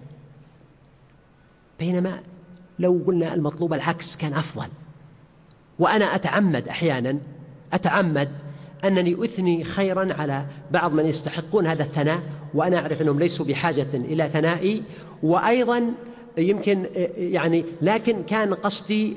[1.78, 2.20] بينما
[2.78, 4.68] لو قلنا المطلوب العكس كان أفضل.
[5.78, 7.18] وأنا أتعمد أحيانا
[7.72, 8.28] أتعمد
[8.84, 12.20] أنني أثني خيرا على بعض من يستحقون هذا الثناء
[12.54, 14.82] وأنا أعرف أنهم ليسوا بحاجة إلى ثنائي.
[15.22, 15.92] وأيضا
[16.38, 19.16] يمكن يعني لكن كان قصدي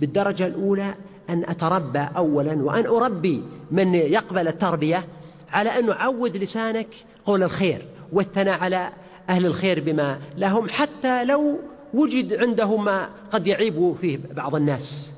[0.00, 0.94] بالدرجة الأولى
[1.30, 5.04] أن أتربى أولا وأن أربي من يقبل التربية
[5.52, 6.88] على أن نعود لسانك
[7.24, 8.90] قول الخير والثناء على
[9.28, 11.58] أهل الخير بما لهم حتى لو
[11.94, 15.12] وجد عندهم ما قد يعيب فيه بعض الناس.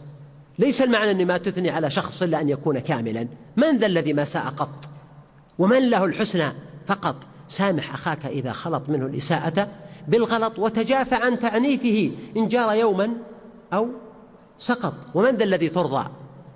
[0.58, 3.28] ليس المعنى أن ما تثني على شخص إلا أن يكون كاملا.
[3.56, 4.88] من ذا الذي ما ساء قط؟
[5.58, 6.52] ومن له الحسنى
[6.86, 7.16] فقط؟
[7.48, 9.68] سامح أخاك إذا خلط منه الإساءة
[10.08, 13.10] بالغلط وتجافى عن تعنيفه إن جار يوما
[13.72, 13.88] أو
[14.58, 14.94] سقط.
[15.14, 16.08] ومن ذا الذي ترضى؟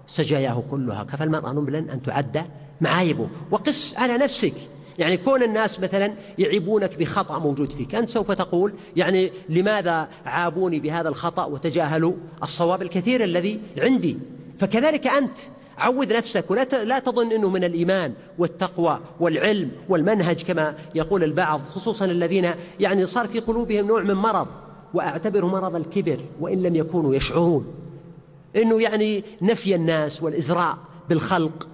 [0.07, 1.05] سجاياه كلها.
[1.05, 2.47] كفى المرأة نبلا أن تعد
[2.81, 3.29] معايبه.
[3.51, 4.55] وقس على نفسك.
[4.99, 11.09] يعني كون الناس مثلا يعيبونك بخطأ موجود فيك أنت سوف تقول يعني لماذا عابوني بهذا
[11.09, 14.19] الخطأ وتجاهلوا الصواب الكثير الذي عندي؟
[14.59, 15.39] فكذلك أنت
[15.79, 22.05] عود نفسك ولا لا تظن إنه من الإيمان والتقوى والعلم والمنهج كما يقول البعض خصوصا
[22.05, 24.47] الذين يعني صار في قلوبهم نوع من مرض
[24.95, 27.67] وأعتبره مرض الكبر وإن لم يكونوا يشعرون.
[28.57, 30.79] إنه يعني نفي الناس والإزراء
[31.09, 31.69] بالخلق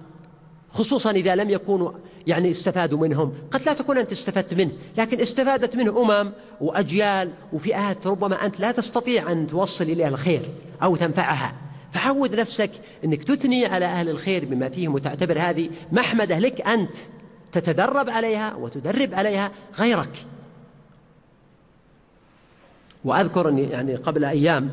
[0.69, 1.91] خصوصا إذا لم يكونوا
[2.27, 3.33] يعني استفادوا منهم.
[3.51, 8.71] قد لا تكون أنت استفدت منه لكن استفادت منه أمم وأجيال وفئات ربما أنت لا
[8.71, 10.49] تستطيع أن توصل إليها الخير
[10.83, 11.53] أو تنفعها.
[11.91, 12.71] فعود نفسك
[13.05, 16.95] أنك تثني على أهل الخير بما فيهم وتعتبر هذه محمدة لك أنت
[17.51, 20.25] تتدرب عليها وتدرب عليها غيرك.
[23.05, 24.69] وأذكر أني يعني قبل أيام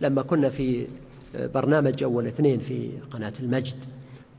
[0.00, 0.86] لما كنا في
[1.34, 3.74] برنامج أول اثنين في قناة المجد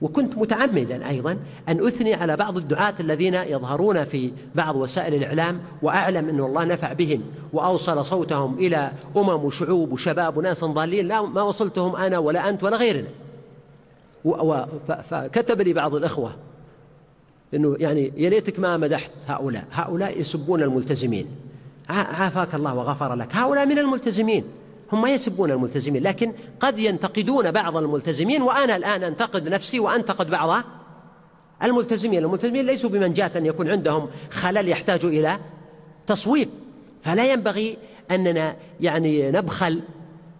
[0.03, 1.37] وكنت متعمدا أيضا
[1.69, 6.93] أن أثني على بعض الدعاة الذين يظهرون في بعض وسائل الإعلام وأعلم أن الله نفع
[6.93, 7.21] بهم
[7.53, 12.77] وأوصل صوتهم إلى أمم وشعوب وشباب وناس ضالين لا ما وصلتهم أنا ولا أنت ولا
[12.77, 13.07] غيرنا.
[15.03, 16.35] فكتب لي بعض الإخوة
[17.53, 21.27] أنه يعني يا ليتك ما مدحت هؤلاء هؤلاء يسبون الملتزمين.
[21.89, 24.43] عافاك الله وغفر لك هؤلاء من الملتزمين.
[24.91, 30.63] هم ما يسبون الملتزمين لكن قد ينتقدون بعض الملتزمين وأنا الآن أنتقد نفسي وأنتقد بعض
[31.63, 32.23] الملتزمين.
[32.23, 35.39] الملتزمين ليسوا بمنجاة أن يكون عندهم خلل يحتاج إلى
[36.07, 36.49] تصويب.
[37.01, 37.77] فلا ينبغي
[38.11, 39.81] أننا يعني نبخل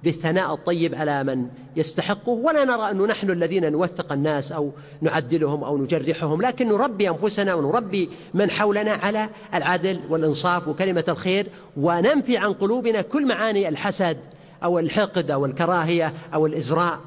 [0.03, 2.29] بالثناء الطيب على من يستحقه.
[2.29, 8.09] ولا نرى أنه نحن الذين نوثق الناس أو نعدلهم أو نجرحهم لكن نربي أنفسنا ونربي
[8.33, 11.47] من حولنا على العدل والإنصاف وكلمة الخير
[11.77, 14.17] وننفي عن قلوبنا كل معاني الحسد
[14.63, 16.99] أو الحقد أو الكراهية أو الإزراء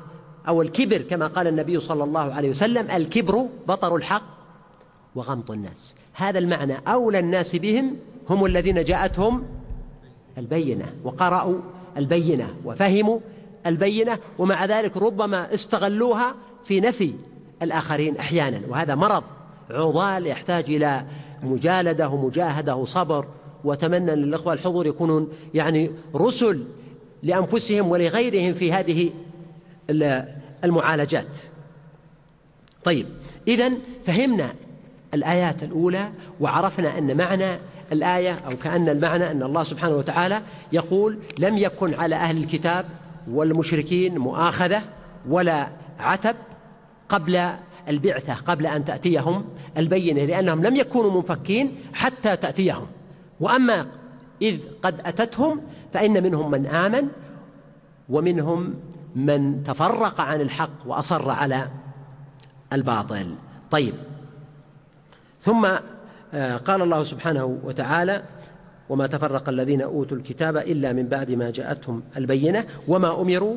[0.49, 4.37] أو الكبر كما قال النبي صلى الله عليه وسلم الكبر بطر الحق
[5.15, 5.95] وغمط الناس.
[6.13, 6.77] هذا المعنى.
[6.89, 7.97] أولى الناس بهم
[8.31, 9.43] هم الذين جاءتهم
[10.39, 11.59] البينة وقرأوا
[11.97, 13.19] البينة وفهموا
[13.67, 16.35] البينة ومع ذلك ربما استغلوها
[16.65, 17.15] في نفي
[17.63, 19.23] الآخرين أحيانا وهذا مرض
[19.71, 21.05] عضال يحتاج إلى
[21.43, 23.27] مجالدة ومجاهدة وصبر
[23.65, 26.65] وأتمنى للإخوة الحضور يكونون يعني رسل
[27.23, 29.11] لأنفسهم ولغيرهم في هذه
[30.65, 31.39] المعالجات.
[32.85, 33.07] طيب
[33.49, 33.73] إذا
[34.05, 34.55] فهمنا
[35.15, 37.59] الآيات الأولى وعرفنا أن معنى
[37.93, 42.87] الآية أو كأن المعنى أن الله سبحانه وتعالى يقول لم يكن على أهل الكتاب
[43.31, 44.83] والمشركين مؤاخذة
[45.29, 45.69] ولا
[45.99, 46.37] عتب
[47.09, 47.51] قبل
[47.89, 49.45] البعثة قبل أن تأتيهم
[49.77, 52.87] البينة لأنهم لم يكونوا منفكين حتى تأتيهم.
[53.41, 53.87] وأما
[54.43, 55.61] إذ قد أتتهم
[55.95, 57.09] فإن منهم من آمن
[58.09, 58.75] ومنهم
[59.17, 61.69] من تفرق عن الحق وأصر على
[62.73, 63.35] الباطل.
[63.71, 63.95] طيب.
[65.43, 65.69] ثم
[66.37, 68.23] قال الله سبحانه وتعالى
[68.89, 73.57] وما تفرق الذين أوتوا الكتاب إلا من بعد ما جاءتهم البينة وما أمروا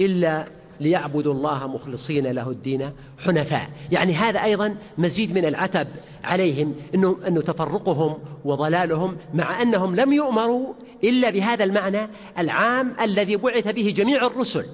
[0.00, 0.46] إلا
[0.80, 3.70] ليعبدوا الله مخلصين له الدين حنفاء.
[3.92, 5.86] يعني هذا أيضا مزيد من العتب
[6.24, 12.08] عليهم إنه, أنه تفرقهم وضلالهم مع أنهم لم يؤمروا إلا بهذا المعنى
[12.38, 14.64] العام الذي بعث به جميع الرسل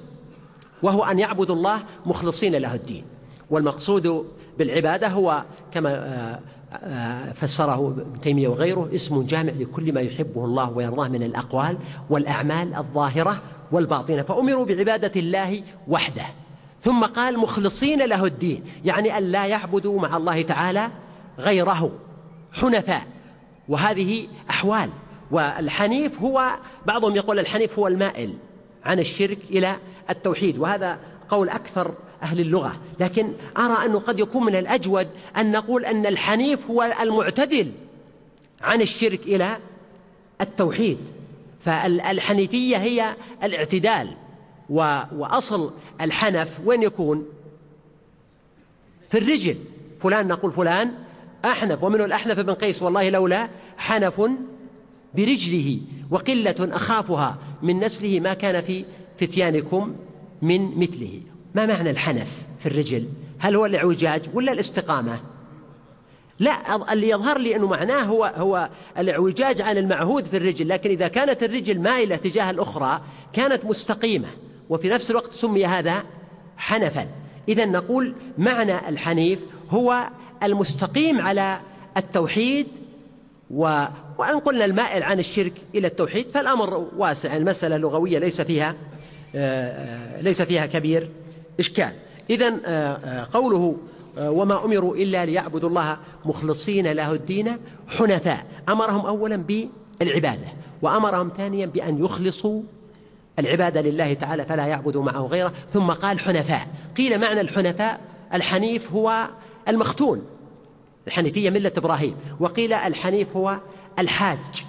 [0.83, 3.05] وهو أن يعبدوا الله مخلصين له الدين.
[3.51, 4.27] والمقصود
[4.59, 6.41] بالعبادة هو كما آه، آه،
[7.35, 11.79] فسره ابن تيمية وغيره اسم جامع لكل ما يحبه الله ويرضاه من الأقوال
[12.11, 13.43] والأعمال الظاهرة
[13.73, 14.23] والباطنة.
[14.23, 16.25] فأمروا بعبادة الله وحده.
[16.83, 20.91] ثم قال مخلصين له الدين يعني أن لا يعبدوا مع الله تعالى
[21.39, 21.91] غيره
[22.53, 23.03] حنفاء.
[23.69, 24.91] وهذه أحوال.
[25.31, 26.51] والحنيف هو
[26.87, 28.35] بعضهم يقول الحنيف هو المائل
[28.85, 29.77] عن الشرك إلى
[30.11, 30.59] التوحيد.
[30.59, 30.99] وهذا
[31.29, 32.81] قول أكثر أهل اللغة.
[33.01, 37.73] لكن أرى أنه قد يكون من الأجود أن نقول أن الحنيف هو المعتدل
[38.63, 39.57] عن الشرك إلى
[40.41, 40.99] التوحيد.
[41.65, 44.09] فالحنيفية هي الاعتدال
[44.71, 47.27] وأصل الحنف وين يكون؟
[49.11, 49.57] في الرجل.
[50.01, 50.93] فلان نقول فلان
[51.45, 54.31] أحنف ومنه الأحنف بن قيس والله لولا حنف
[55.15, 58.85] برجله وقلة أخافها من نسله ما كان في
[59.19, 59.97] فتيانكم
[60.43, 61.21] من مثله.
[61.57, 62.29] ما معنى الحنف
[62.61, 65.21] في الرجل؟ هل هو الاعوجاج ولا الاستقامة؟
[66.39, 71.09] لا اللي يظهر لي أنه معناه هو هو الاعوجاج عن المعهود في الرجل لكن إذا
[71.09, 73.01] كانت الرجل مائلة تجاه الأخرى
[73.33, 74.29] كانت مستقيمة
[74.71, 76.03] وفي نفس الوقت سمي هذا
[76.57, 77.09] حنفا.
[77.49, 79.39] إذا نقول معنى الحنيف
[79.71, 80.09] هو
[80.43, 81.61] المستقيم على
[81.97, 82.67] التوحيد
[83.51, 83.85] و...
[84.19, 88.75] وأن قلنا المائل عن الشرك إلى التوحيد فالأمر واسع المسألة اللغوية ليس فيها
[90.21, 91.09] ليس فيها كبير.
[91.61, 91.93] إشكال.
[92.31, 93.77] إذا آه، قوله
[94.19, 97.57] وما أمروا إلا ليعبدوا الله مخلصين له الدين
[97.89, 98.47] حنفاء.
[98.69, 99.37] أمرهم أولا
[100.01, 100.47] بالعبادة
[100.83, 102.63] وأمرهم ثانيا بأن يخلصوا
[103.39, 106.69] العبادة لله تعالى فلا يعبدوا معه غيره ثم قال حنفاء.
[106.97, 108.01] قيل معنى الحنفاء
[108.35, 109.29] الحنيف هو
[109.69, 110.23] المختون
[111.07, 113.59] الحنيفية ملة إبراهيم وقيل الحنيف هو
[113.99, 114.65] الحاج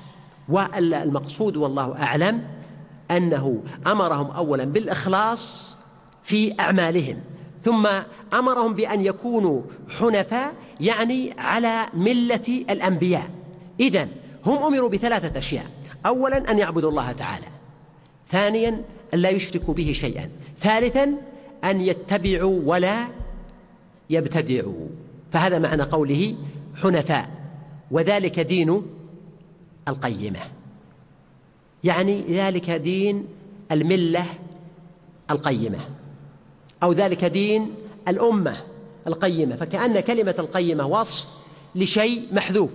[0.50, 2.44] والمقصود والله أعلم
[3.12, 5.77] أنه أمرهم أولا بالإخلاص
[6.28, 7.18] في أعمالهم.
[7.64, 7.88] ثم
[8.34, 9.62] أمرهم بأن يكونوا
[10.00, 13.30] حنفاء يعني على ملة الأنبياء.
[13.80, 14.08] إذا
[14.46, 15.66] هم أمروا بثلاثة أشياء.
[16.06, 17.46] اولا أن يعبدوا الله تعالى.
[18.30, 18.82] ثانيا
[19.14, 20.30] أن لا يشركوا به شيئا.
[20.60, 21.14] ثالثا
[21.64, 23.08] أن يتبعوا ولا
[24.10, 24.88] يبتدعوا.
[25.32, 26.36] فهذا معنى قوله
[26.84, 27.30] حنفاء.
[27.92, 28.82] وذلك دين
[29.88, 30.40] القيمة.
[31.84, 33.28] يعني ذلك دين
[33.72, 34.26] الملة
[35.32, 35.80] القيمة.
[36.84, 37.74] أو ذلك دين
[38.08, 38.58] الأمة
[39.08, 41.28] القيمة فكأن كلمة القيمة وصف
[41.76, 42.72] لشيء محذوف.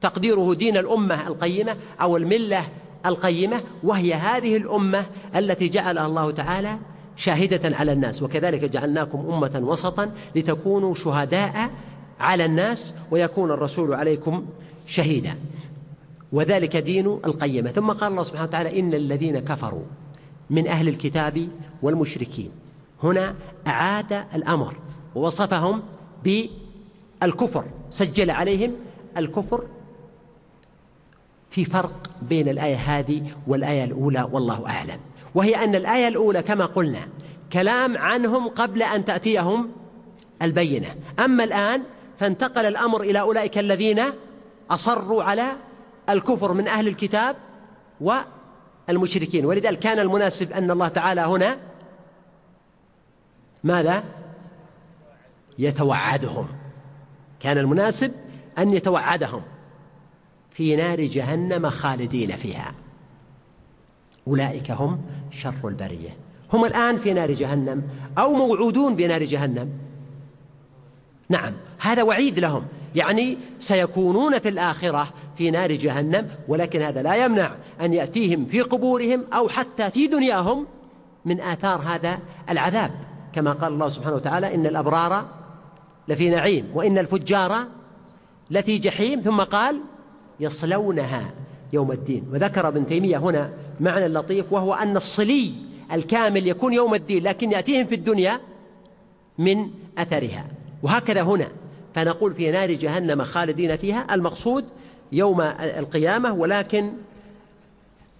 [0.00, 2.68] تقديره دين الأمة القيمة أو الملة
[3.06, 5.06] القيمة وهي هذه الأمة
[5.36, 6.78] التي جعلها الله تعالى
[7.16, 8.22] شاهدة على الناس.
[8.22, 11.70] وكذلك جعلناكم أمة وسطا لتكونوا شهداء
[12.20, 14.46] على الناس ويكون الرسول عليكم
[14.86, 15.34] شهيدا.
[16.32, 17.70] وذلك دين القيمة.
[17.70, 19.84] ثم قال الله سبحانه وتعالى إن الذين كفروا
[20.50, 21.48] من أهل الكتاب
[21.82, 22.59] والمشركين.
[23.02, 23.34] هنا
[23.66, 24.74] أعاد الأمر.
[25.14, 25.82] ووصفهم
[26.24, 27.64] بالكفر.
[27.90, 28.72] سجل عليهم
[29.16, 29.64] الكفر
[31.50, 35.00] في فرق بين الآية هذه والآية الأولى والله أعلم.
[35.34, 37.08] وهي أن الآية الأولى كما قلنا
[37.52, 39.70] كلام عنهم قبل أن تأتيهم
[40.42, 40.94] البينة.
[41.24, 41.82] أما الآن
[42.18, 44.02] فانتقل الأمر إلى أولئك الذين
[44.70, 45.46] أصروا على
[46.08, 47.36] الكفر من أهل الكتاب
[48.00, 49.46] والمشركين.
[49.46, 51.56] ولذلك كان المناسب أن الله تعالى هنا
[53.64, 54.04] ماذا؟
[55.58, 56.48] يتوعدهم.
[57.40, 58.12] كان المناسب
[58.58, 59.42] أن يتوعدهم.
[60.50, 62.72] في نار جهنم خالدين فيها.
[64.26, 65.00] أولئك هم
[65.30, 66.16] شر البرية.
[66.52, 67.82] هم الآن في نار جهنم
[68.18, 69.70] أو موعودون بنار جهنم.
[71.28, 72.66] نعم هذا وعيد لهم.
[72.94, 79.24] يعني سيكونون في الآخرة في نار جهنم ولكن هذا لا يمنع أن يأتيهم في قبورهم
[79.32, 80.66] أو حتى في دنياهم
[81.24, 82.90] من آثار هذا العذاب.
[83.34, 85.24] كما قال الله سبحانه وتعالى إن الأبرار
[86.08, 87.66] لفي نعيم وإن الفجار
[88.50, 89.80] لفي جحيم ثم قال
[90.40, 91.30] يصلونها
[91.72, 92.24] يوم الدين.
[92.32, 93.50] وذكر ابن تيمية هنا
[93.80, 95.52] معنى لطيف وهو أن الصلي
[95.92, 98.40] الكامل يكون يوم الدين لكن يأتيهم في الدنيا
[99.38, 100.46] من أثرها.
[100.82, 101.48] وهكذا هنا
[101.94, 104.64] فنقول في نار جهنم خالدين فيها المقصود
[105.12, 106.92] يوم القيامة ولكن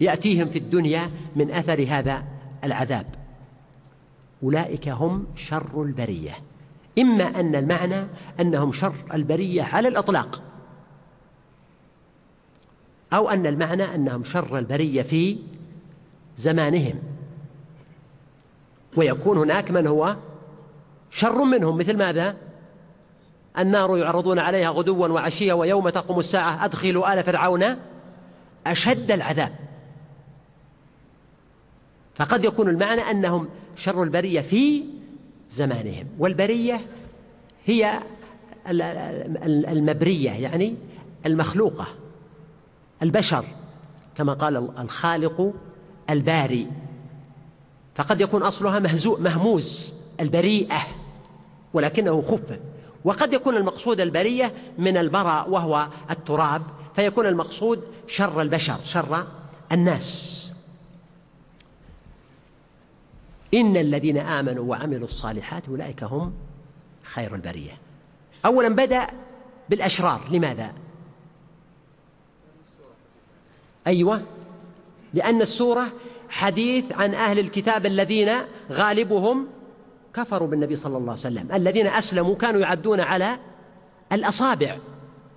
[0.01, 2.25] يأتيهم في الدنيا من أثر هذا
[2.65, 3.20] العذاب.
[4.43, 6.33] أولئك هم شر البرية.
[6.99, 8.07] إما أن المعنى
[8.41, 10.43] أنهم شر البرية على الإطلاق.
[13.13, 15.39] أو أن المعنى أنهم شر البرية في
[16.37, 16.99] زمانهم.
[18.97, 20.17] ويكون هناك من هو
[21.11, 22.37] شر منهم مثل ماذا؟
[23.59, 27.77] النار يعرضون عليها غدوا وعشيا ويوم تقوم الساعة أدخلوا آل فرعون
[28.67, 29.70] أشد العذاب.
[32.21, 34.85] فقد يكون المعنى أنهم شر البرية في
[35.51, 36.87] زمانهم والبرية
[37.67, 38.01] هي
[39.69, 40.77] المبرية يعني
[41.27, 41.87] المخلوقة
[43.03, 43.45] البشر
[44.17, 45.55] كما قال الخالق
[46.11, 46.67] الباري.
[47.95, 50.81] فقد يكون أصلها مهزوء مهموز البريئة
[51.75, 52.61] ولكنه خفف.
[53.05, 56.63] وقد يكون المقصود البرية من البراء وهو التراب
[56.97, 59.27] فيكون المقصود شر البشر شر
[59.73, 60.40] الناس.
[63.55, 66.33] إن الذين آمنوا وعملوا الصالحات أولئك هم
[67.03, 67.73] خير البرية.
[68.47, 69.07] أولا بدأ
[69.69, 70.21] بالأشرار.
[70.31, 70.73] لماذا؟
[73.87, 74.23] أيوة
[75.15, 75.89] لأن السورة
[76.29, 78.31] حديث عن أهل الكتاب الذين
[78.71, 79.47] غالبهم
[80.15, 81.53] كفروا بالنبي صلى الله عليه وسلم.
[81.53, 83.39] الذين أسلموا كانوا يعدون على
[84.13, 84.79] الأصابع.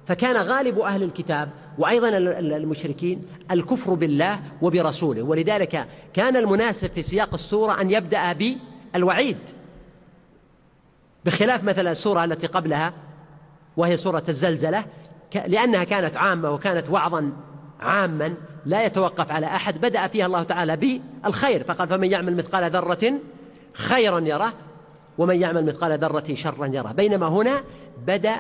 [0.07, 5.21] فكان غالب أهل الكتاب وأيضا المشركين الكفر بالله وبرسوله.
[5.21, 9.37] ولذلك كان المناسب في سياق السورة أن يبدأ بالوعيد
[11.25, 12.93] بخلاف مثلا السورة التي قبلها
[13.77, 14.85] وهي سورة الزلزلة
[15.47, 17.31] لأنها كانت عامة وكانت وعظا
[17.79, 18.33] عاما
[18.65, 21.63] لا يتوقف على أحد بدأ فيها الله تعالى بالخير.
[21.63, 23.13] فقال فمن يعمل مثقال ذرة
[23.73, 24.53] خيرا يره
[25.17, 26.91] ومن يعمل مثقال ذرة شرا يره.
[26.91, 27.63] بينما هنا
[28.07, 28.35] بدأ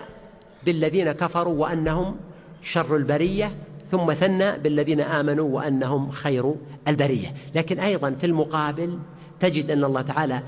[0.65, 2.15] بالذين كفروا وأنهم
[2.63, 3.55] شر البرية
[3.91, 6.55] ثم ثنى بالذين آمنوا وأنهم خير
[6.87, 7.33] البرية.
[7.55, 8.99] لكن أيضا في المقابل
[9.39, 10.43] تجد أن الله تعالى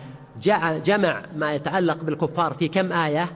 [0.86, 3.28] جمع ما يتعلق بالكفار في كم آية؟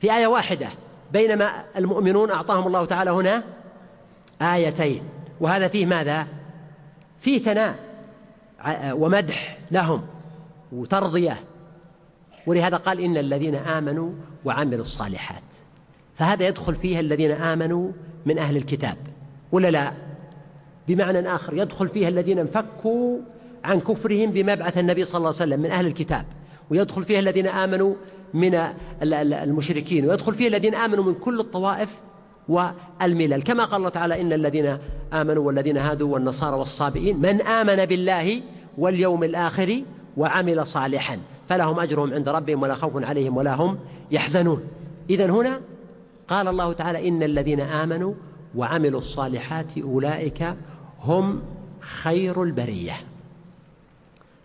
[0.00, 0.68] في آية واحدة.
[1.12, 3.42] بينما المؤمنون أعطاهم الله تعالى هنا
[4.42, 5.02] آيتين.
[5.40, 6.26] وهذا فيه ماذا؟
[7.20, 7.76] فيه ثناء
[8.92, 10.02] ومدح لهم
[10.72, 11.36] وترضية.
[12.46, 14.10] ولهذا قال إن الذين آمنوا
[14.44, 15.42] وعملوا الصالحات.
[16.16, 17.90] فهذا يدخل فيها الذين آمنوا
[18.26, 18.96] من أهل الكتاب.
[19.52, 19.92] ولا لا؟
[20.88, 23.18] بمعنى آخر يدخل فيها الذين انفكوا
[23.64, 26.24] عن كفرهم بمبعث النبي صلى الله عليه وسلم من أهل الكتاب.
[26.70, 27.94] ويدخل فيها الذين آمنوا
[28.34, 28.54] من
[29.02, 30.10] المشركين.
[30.10, 32.00] ويدخل فيها الذين آمنوا من كل الطوائف
[32.48, 33.42] والملل.
[33.42, 34.78] كما قال الله تعالى إن الذين
[35.12, 38.42] آمنوا والذين هادوا والنصارى والصابئين من آمن بالله
[38.78, 39.82] واليوم الآخر
[40.16, 43.78] وعمل صالحا فلهم أجرهم عند ربهم ولا خوف عليهم ولا هم
[44.10, 44.62] يحزنون.
[45.10, 45.60] إذا هنا
[46.28, 48.14] قال الله تعالى إن الذين آمنوا
[48.54, 50.54] وعملوا الصالحات أولئك
[51.00, 51.42] هم
[51.80, 52.92] خير البرية.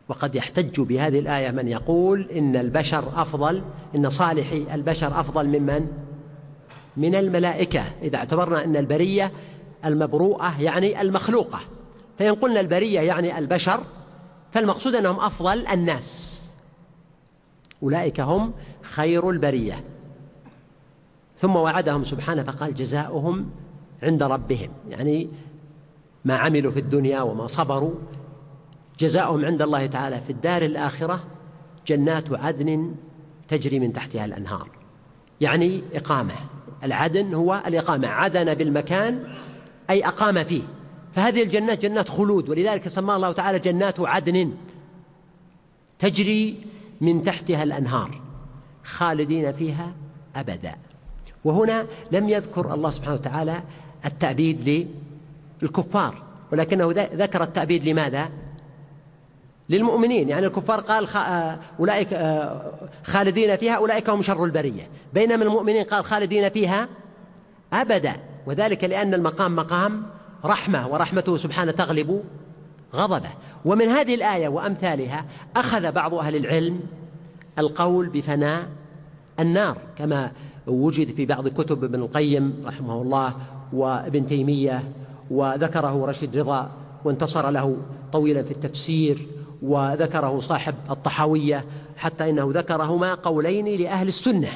[0.10, 3.62] وقد يحتج بهذه الآية من يقول إن البشر أفضل
[3.96, 5.88] إن صالحي البشر أفضل ممن؟
[6.98, 7.84] من الملائكة.
[8.02, 9.32] إذا اعتبرنا أن البرية
[9.86, 11.60] المبروءة يعني المخلوقة.
[12.20, 13.84] فإن قلنا البرية يعني البشر
[14.52, 16.42] فالمقصود أنهم أفضل الناس.
[17.84, 19.84] أولئك هم خير البرية.
[21.42, 23.50] ثم وعدهم سبحانه فقال جزاؤهم
[24.04, 24.70] عند ربهم.
[24.90, 25.30] يعني
[26.26, 27.94] ما عملوا في الدنيا وما صبروا
[29.00, 31.24] جزاؤهم عند الله تعالى في الدار الآخرة
[31.88, 32.96] جنات عدن
[33.48, 34.70] تجري من تحتها الأنهار.
[35.42, 36.34] يعني إقامة.
[36.84, 38.08] العدن هو الإقامة.
[38.08, 39.24] عدن بالمكان
[39.90, 40.64] أي أقام فيه.
[41.14, 44.54] فهذه الجنات جنات خلود ولذلك سماها الله تعالى جنات عدن
[46.00, 46.66] تجري
[47.02, 48.22] من تحتها الأنهار
[48.84, 49.94] خالدين فيها
[50.36, 50.91] أبدا.
[51.44, 53.62] وهنا لم يذكر الله سبحانه وتعالى
[54.06, 54.88] التأبيد
[55.62, 58.30] للكفار ولكنه ذكر التأبيد لماذا؟
[59.70, 62.72] للمؤمنين يعني الكفار قال آه، أولئك آه،
[63.04, 66.88] خالدين فيها أولئك هم شر البرية بينما المؤمنين قال خالدين فيها
[67.74, 68.14] أبدا
[68.46, 70.04] وذلك لأن المقام مقام
[70.46, 72.24] رحمة ورحمته سبحانه تغلب
[72.96, 73.30] غضبه
[73.66, 75.26] ومن هذه الآية وأمثالها
[75.56, 76.80] أخذ بعض أهل العلم
[77.60, 78.68] القول بفناء
[79.40, 80.32] النار كما
[80.68, 83.36] وجد في بعض كتب ابن القيم رحمه الله
[83.74, 84.84] وابن تيمية
[85.32, 86.72] وذكره رشيد رضا
[87.06, 87.78] وانتصر له
[88.14, 89.28] طويلا في التفسير
[89.62, 91.66] وذكره صاحب الطحاوية
[91.98, 94.50] حتى إنه ذكرهما قولين لأهل السنة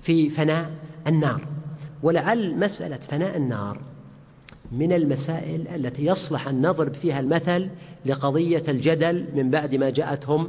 [0.00, 0.70] في فناء
[1.06, 1.40] النار.
[2.02, 3.78] ولعل مسألة فناء النار
[4.72, 7.68] من المسائل التي يصلح أن نضرب فيها المثل
[8.06, 10.48] لقضية الجدل من بعد ما جاءتهم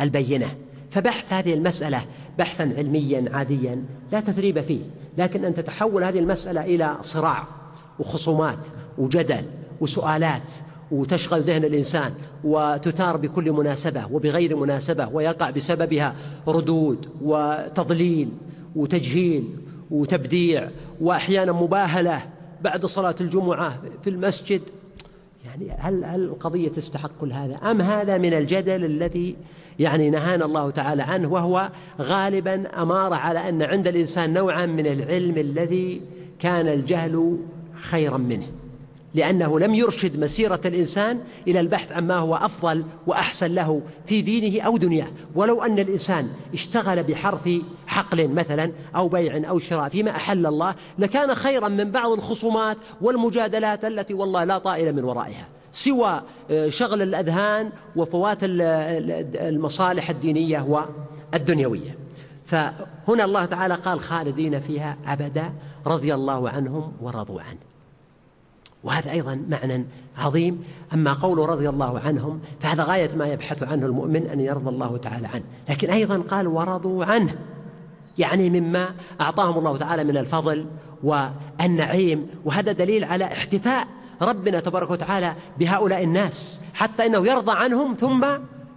[0.00, 0.56] البينة.
[0.96, 2.04] فبحث هذه المسألة
[2.38, 4.80] بحثا علميا عاديا لا تثريب فيه.
[5.18, 7.44] لكن أن تتحول هذه المسألة إلى صراع
[7.98, 8.58] وخصومات
[8.98, 9.44] وجدل
[9.80, 10.52] وسؤالات
[10.90, 12.12] وتشغل ذهن الإنسان
[12.44, 16.14] وتثار بكل مناسبة وبغير مناسبة ويقع بسببها
[16.48, 18.28] ردود وتضليل
[18.76, 19.44] وتجهيل
[19.90, 20.68] وتبديع
[21.00, 22.22] وأحيانا مباهلة
[22.62, 24.62] بعد صلاة الجمعة في المسجد.
[25.44, 29.36] يعني هل هل القضية تستحق كل هذا؟ أم هذا من الجدل الذي
[29.78, 31.70] يعني نهانا الله تعالى عنه وهو
[32.00, 36.02] غالبا أمارة على أن عند الإنسان نوعا من العلم الذي
[36.38, 37.38] كان الجهل
[37.74, 38.46] خيرا منه
[39.14, 44.76] لأنه لم يرشد مسيرة الإنسان إلى البحث عما هو أفضل وأحسن له في دينه أو
[44.76, 45.06] دنياه.
[45.34, 47.50] ولو أن الإنسان اشتغل بحرث
[47.86, 53.84] حقل مثلا أو بيع أو شراء فيما أحل الله لكان خيرا من بعض الخصومات والمجادلات
[53.84, 55.46] التي والله لا طائل من ورائها.
[55.76, 60.86] سوى آه، شغل الأذهان وفوات المصالح الدينية
[61.32, 61.96] والدنيوية.
[62.46, 65.52] فهنا الله تعالى قال خالدين فيها أبدا
[65.86, 67.58] رضي الله عنهم ورضوا عنه.
[68.84, 69.86] وهذا أيضا معنى
[70.18, 70.64] عظيم.
[70.94, 75.26] أما قوله رضي الله عنهم فهذا غاية ما يبحث عنه المؤمن أن يرضى الله تعالى
[75.26, 75.44] عنه.
[75.68, 77.34] لكن أيضا قال ورضوا عنه
[78.18, 78.88] يعني مما
[79.20, 80.66] أعطاهم الله تعالى من الفضل
[81.02, 82.26] والنعيم.
[82.44, 83.86] وهذا دليل على احتفاء
[84.22, 88.26] ربنا تبارك وتعالى بهؤلاء الناس حتى إنه يرضى عنهم ثم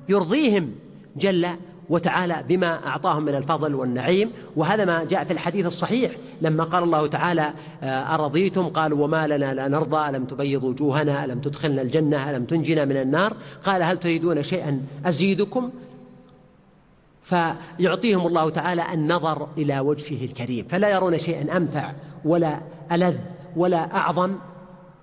[0.10, 0.72] يرضيهم
[1.16, 1.48] جل
[1.90, 4.32] وتعالى بما أعطاهم من الفضل والنعيم.
[4.56, 6.12] وهذا ما جاء في الحديث الصحيح
[6.42, 11.40] لما قال الله تعالى آه، أرضيتم؟ قالوا وما لنا لا نرضى ألم تبيض وجوهنا؟ ألم
[11.40, 13.34] تدخلنا الجنة؟ ألم تنجنا من النار؟
[13.64, 15.70] قال هل تريدون شيئا أزيدكم؟
[17.24, 20.66] فيعطيهم الله تعالى النظر إلى وجهه الكريم.
[20.70, 21.92] فلا يرون شيئا أمتع
[22.26, 22.60] ولا
[22.92, 23.16] ألذ
[23.56, 24.36] ولا أعظم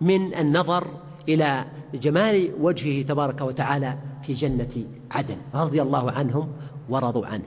[0.01, 0.87] من النظر
[1.29, 6.53] إلى جمال وجهه تبارك وتعالى في جنة عدن رضي الله عنهم
[6.89, 7.45] ورضوا عنه.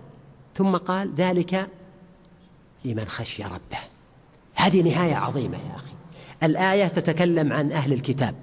[0.55, 1.67] ثم قال ذلك
[2.85, 3.79] لمن خشي ربه.
[4.55, 5.93] هذه نهاية عظيمة يا أخي.
[6.43, 8.35] الآية تتكلم عن أهل الكتاب.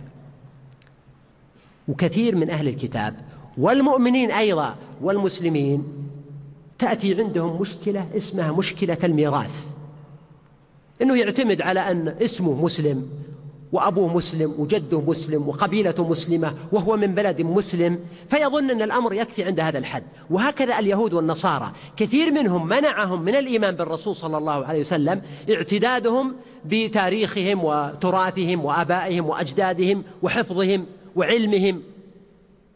[1.89, 3.15] وكثير من أهل الكتاب
[3.59, 5.85] والمؤمنين أيضا والمسلمين
[6.79, 9.67] تأتي عندهم مشكلة اسمها مشكلة الميراث.
[11.03, 13.09] إنه يعتمد على أن اسمه مسلم
[13.73, 17.99] وأبوه مسلم وجده مسلم وقبيلته مسلمة وهو من بلد مسلم
[18.31, 23.75] فيظن أن الأمر يكفي عند هذا الحد وهكذا اليهود والنصارى كثير منهم منعهم من الإيمان
[23.77, 30.87] بالرسول صلى الله عليه وسلم اعتدادهم بتاريخهم وتراثهم وآبائهم وأجدادهم وحفظهم
[31.17, 31.83] وعلمهم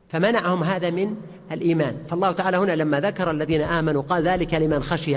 [0.09, 1.17] فمنعهم هذا من
[1.53, 5.17] الإيمان فالله تعالى هنا لما ذكر الذين آمنوا قال ذلك لمن خشي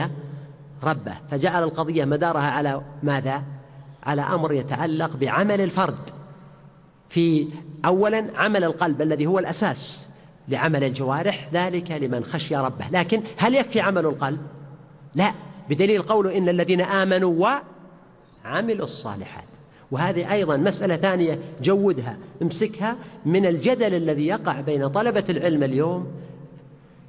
[0.83, 3.43] ربه فجعل القضية مدارها على ماذا؟
[4.03, 6.09] على أمر يتعلق بعمل الفرد.
[7.09, 7.47] في
[7.85, 10.09] أولا عمل القلب الذي هو الأساس
[10.47, 12.89] لعمل الجوارح ذلك لمن خشي ربه.
[12.91, 14.39] لكن هل يكفي عمل القلب؟
[15.15, 15.33] لا.
[15.69, 17.59] بدليل قوله إن الذين آمنوا
[18.45, 19.43] وعملوا الصالحات.
[19.91, 22.95] وهذه أيضا مسألة ثانية جودها امسكها
[23.25, 26.07] من الجدل الذي يقع بين طلبة العلم اليوم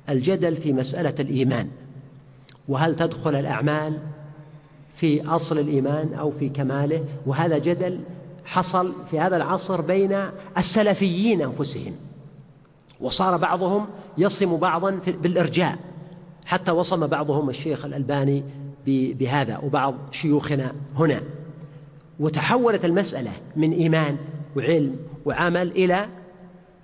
[0.08, 1.68] الجدل في مسألة الإيمان.
[2.68, 3.98] وهل تدخل الأعمال؟
[4.94, 8.00] في أصل الإيمان أو في كماله وهذا جدل
[8.44, 10.16] حصل في هذا العصر بين
[10.58, 11.92] السلفيين أنفسهم.
[13.00, 13.86] وصار بعضهم
[14.18, 15.78] يصم بعضا بالإرجاء.
[16.44, 18.44] حتى وصم بعضهم الشيخ الألباني
[18.86, 21.22] بهذا وبعض شيوخنا هنا.
[22.20, 24.16] وتحولت المسألة من إيمان
[24.56, 26.06] وعلم وعمل إلى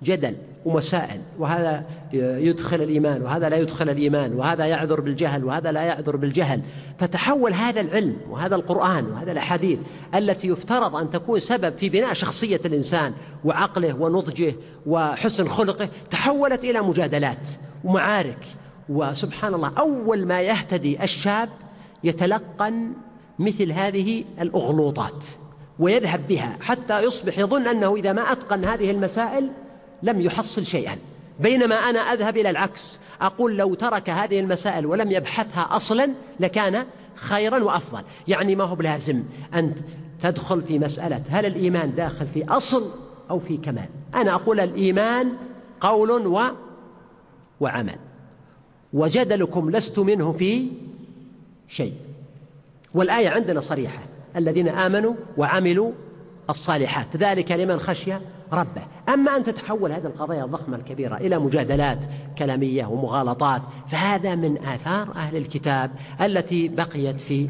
[0.03, 0.35] جدل
[0.65, 1.83] ومسائل وهذا
[2.13, 6.61] يدخل الإيمان وهذا لا يدخل الإيمان وهذا يعذر بالجهل وهذا لا يعذر بالجهل.
[6.97, 9.79] فتحول هذا العلم وهذا القرآن وهذا الأحاديث
[10.15, 13.13] التي يفترض أن تكون سبب في بناء شخصية الإنسان
[13.45, 17.49] وعقله ونضجه وحسن خلقه تحولت إلى مجادلات
[17.83, 18.45] ومعارك.
[18.89, 21.49] وسبحان الله أول ما يهتدي الشاب
[22.03, 22.91] يتلقن
[23.39, 25.25] مثل هذه الأغلوطات
[25.79, 29.49] ويذهب بها حتى يصبح يظن أنه إذا ما أتقن هذه المسائل
[30.03, 30.97] لم يحصل شيئا.
[31.39, 32.99] بينما أنا أذهب إلى العكس.
[33.21, 36.85] أقول لو ترك هذه المسائل ولم يبحثها أصلا لكان
[37.15, 38.03] خيرا وأفضل.
[38.27, 39.23] يعني ما هو بلازم
[39.53, 39.75] أن
[40.21, 42.91] تدخل في مسألة هل الإيمان داخل في أصل
[43.29, 43.89] أو في كمال.
[44.15, 45.33] أنا أقول الإيمان
[45.79, 46.41] قول و
[47.59, 47.95] وعمل.
[48.93, 50.67] وجدلكم لست منه في
[51.67, 51.93] شيء.
[52.93, 54.03] والآية عندنا صريحة.
[54.35, 55.91] الذين آمنوا وعملوا
[56.49, 57.17] الصالحات.
[57.17, 58.13] ذلك لمن خشي
[58.53, 58.81] ربه.
[59.09, 62.05] أما أن تتحول هذه القضايا الضخمة الكبيرة إلى مجادلات
[62.37, 65.91] كلامية ومغالطات فهذا من آثار أهل الكتاب
[66.21, 67.49] التي بقيت في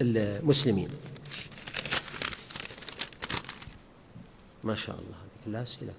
[0.00, 0.88] المسلمين.
[4.64, 5.16] ما شاء الله.
[5.44, 5.92] هذه كلها أسئلة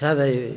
[0.00, 0.52] هذا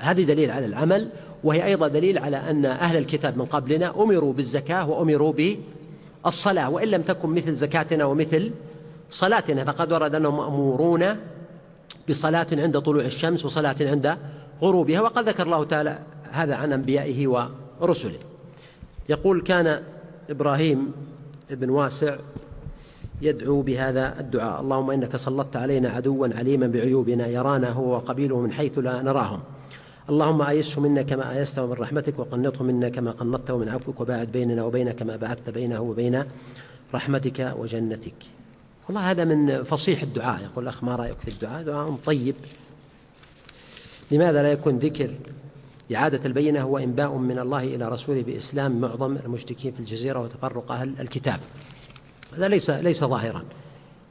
[0.00, 1.08] هذه دليل على العمل
[1.44, 5.32] وهي أيضا دليل على أن أهل الكتاب من قبلنا أمروا بالزكاة وأمروا
[6.24, 8.52] بالصلاة وإن لم تكن مثل زكاتنا ومثل
[9.10, 11.16] صلاتنا فقد ورد أنهم مأمورون
[12.08, 14.16] بصلاة عند طلوع الشمس وصلاة عند
[14.62, 15.98] غروبها وقد ذكر الله تعالى
[16.30, 17.48] هذا عن أنبيائه
[17.80, 18.18] ورسله.
[19.08, 19.82] يقول كان
[20.30, 20.92] إبراهيم
[21.50, 22.16] بن واسع
[23.22, 28.78] يدعو بهذا الدعاء اللهم إنك سلطت علينا عدوا عليما بعيوبنا يرانا هو وقبيله من حيث
[28.78, 29.40] لا نراهم.
[30.10, 34.64] اللهم آيسه منا كما آيسته من رحمتك وقنطه منا كما قنطته من عفوك وباعد بيننا
[34.64, 36.24] وبين كما بعدت بينه وبين
[36.94, 38.14] رحمتك وجنتك.
[38.88, 40.42] والله هذا من فصيح الدعاء.
[40.42, 42.34] يقول الأخ ما رأيك في الدعاء؟ دعاء طيب.
[44.10, 45.14] لماذا لا يكون ذكر
[45.94, 50.94] إعادة البينة هو إنباء من الله إلى رسوله بإسلام معظم المشركين في الجزيرة وتفرق أهل
[51.00, 51.40] الكتاب؟
[52.36, 53.44] هذا ليس ليس ظاهرا.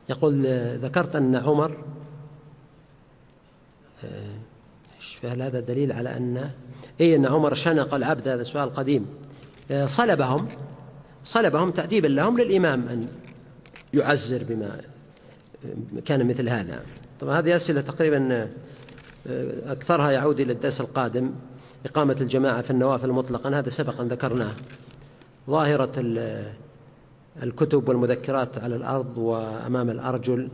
[0.10, 0.46] يقول
[0.78, 1.78] ذكرت أن عمر
[4.04, 4.49] آه،
[5.16, 6.50] فهل هذا دليل على أن
[7.02, 9.06] أي أن عمر شنق العبد هذا سؤال قديم.
[9.72, 10.48] آه، صلبهم
[11.24, 13.08] صلبهم تأديبا لهم للإمام أن
[13.94, 14.82] يعزر بما
[16.06, 16.82] كان مثل هذا.
[17.20, 21.32] طبعا هذه أسئلة تقريبا آه، أكثرها يعود إلى الدرس القادم.
[21.86, 24.52] إقامة الجماعة في النوافل مطلقا هذا سبقا ذكرناه.
[25.50, 25.92] ظاهرة
[27.44, 30.50] الكتب والمذكرات على الأرض وأمام الأرجل.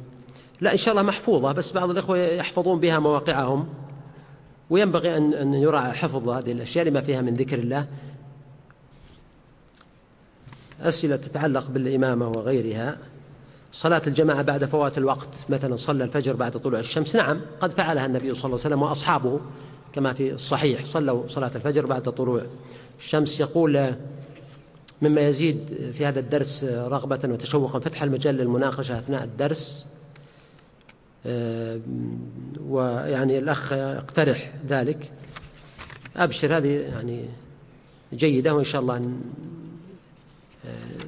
[0.61, 3.67] لا إن شاء الله محفوظة بس بعض الإخوة يحفظون بها مواقعهم.
[4.69, 7.87] وينبغي أن أن يراعى حفظ هذه الأشياء لما فيها من ذكر الله.
[10.81, 12.97] أسئلة تتعلق بالإمامة وغيرها.
[13.71, 17.15] صلاة الجماعة بعد فوات الوقت مثلا صلى الفجر بعد طلوع الشمس.
[17.15, 19.39] نعم قد فعلها النبي صلى الله عليه وسلم وأصحابه
[19.93, 20.85] كما في الصحيح.
[20.85, 22.41] صلوا صلاة الفجر بعد طلوع
[22.99, 23.39] الشمس.
[23.39, 23.93] يقول
[25.01, 29.85] مما يزيد في هذا الدرس رغبة وتشوقا فتح المجال للمناقشة أثناء الدرس.
[32.67, 35.11] ويعني الأخ يقترح ذلك.
[36.17, 37.25] أبشر هذه يعني
[38.13, 39.09] جيدة وإن شاء الله آه،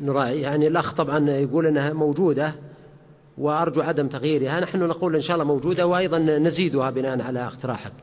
[0.01, 0.41] نراعي.
[0.41, 2.55] يعني الأخ طبعا يقول أنها موجودة
[3.37, 4.59] وأرجو عدم تغييرها.
[4.59, 7.93] نحن نقول إن شاء الله موجودة وأيضا نزيدها بناء على اقتراحك.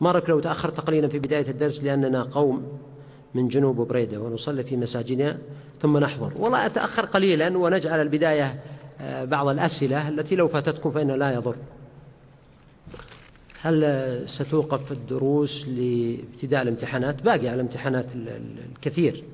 [0.00, 2.78] ما رأيك لو تأخرت قليلا في بداية الدرس لأننا قوم
[3.34, 5.38] من جنوب بريدة ونصلي في مساجدنا
[5.82, 6.32] ثم نحضر.
[6.36, 8.58] والله أتأخر قليلا ونجعل البداية آه،
[9.00, 11.56] بعض الأسئلة التي لو فاتتكم فإنه لا يضر.
[13.62, 19.24] هل ستوقف الدروس لابتداء الامتحانات؟ باقي على الامتحانات الكثير.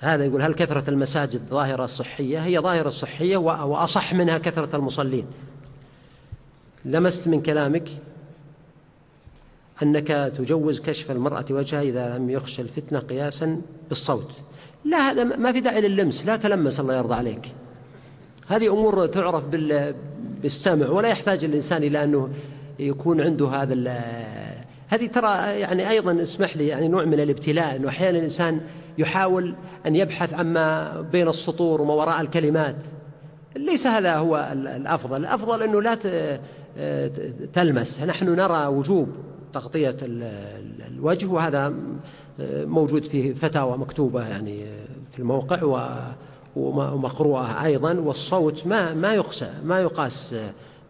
[0.00, 5.26] هذا يقول هل كثرة المساجد ظاهرة صحية؟ هي ظاهرة صحية وأصح منها كثرة المصلين.
[6.84, 7.88] لمست من كلامك
[9.82, 14.30] أنك تجوز كشف المرأة وجهها إذا لم يخشى الفتنة قياسا بالصوت.
[14.84, 16.26] لا هذا ما في داعي لللمس.
[16.26, 17.54] لا تلمس الله يرضى عليك.
[18.48, 19.44] هذه أمور تعرف
[20.42, 22.28] بالسمع ولا يحتاج الإنسان إلى أنه
[22.78, 23.74] يكون عنده هذا
[24.88, 25.28] هذه ترى
[25.60, 28.60] يعني أيضا اسمح لي يعني نوع من الابتلاء أنه أحيانا الإنسان
[28.98, 29.54] يحاول
[29.86, 32.84] أن يبحث عما بين السطور وما وراء الكلمات.
[33.56, 35.98] ليس هذا هو الأفضل الأفضل أنه لا
[37.52, 38.00] تلمس.
[38.00, 39.08] نحن نرى وجوب
[39.52, 39.96] تغطية
[40.88, 41.74] الوجه وهذا
[42.48, 44.64] موجود في فتاوى مكتوبة يعني
[45.10, 45.62] في الموقع
[46.58, 50.36] ومقروءة أيضا والصوت ما ما يقسى ما يقاس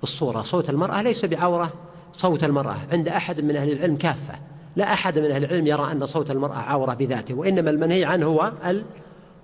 [0.00, 0.42] بالصورة.
[0.42, 1.72] صوت المرأة ليس بعورة
[2.12, 4.34] صوت المرأة عند أحد من أهل العلم كافة.
[4.76, 8.52] لا أحد من أهل العلم يرى أن صوت المرأة عورة بذاته وإنما المنهي عنه هو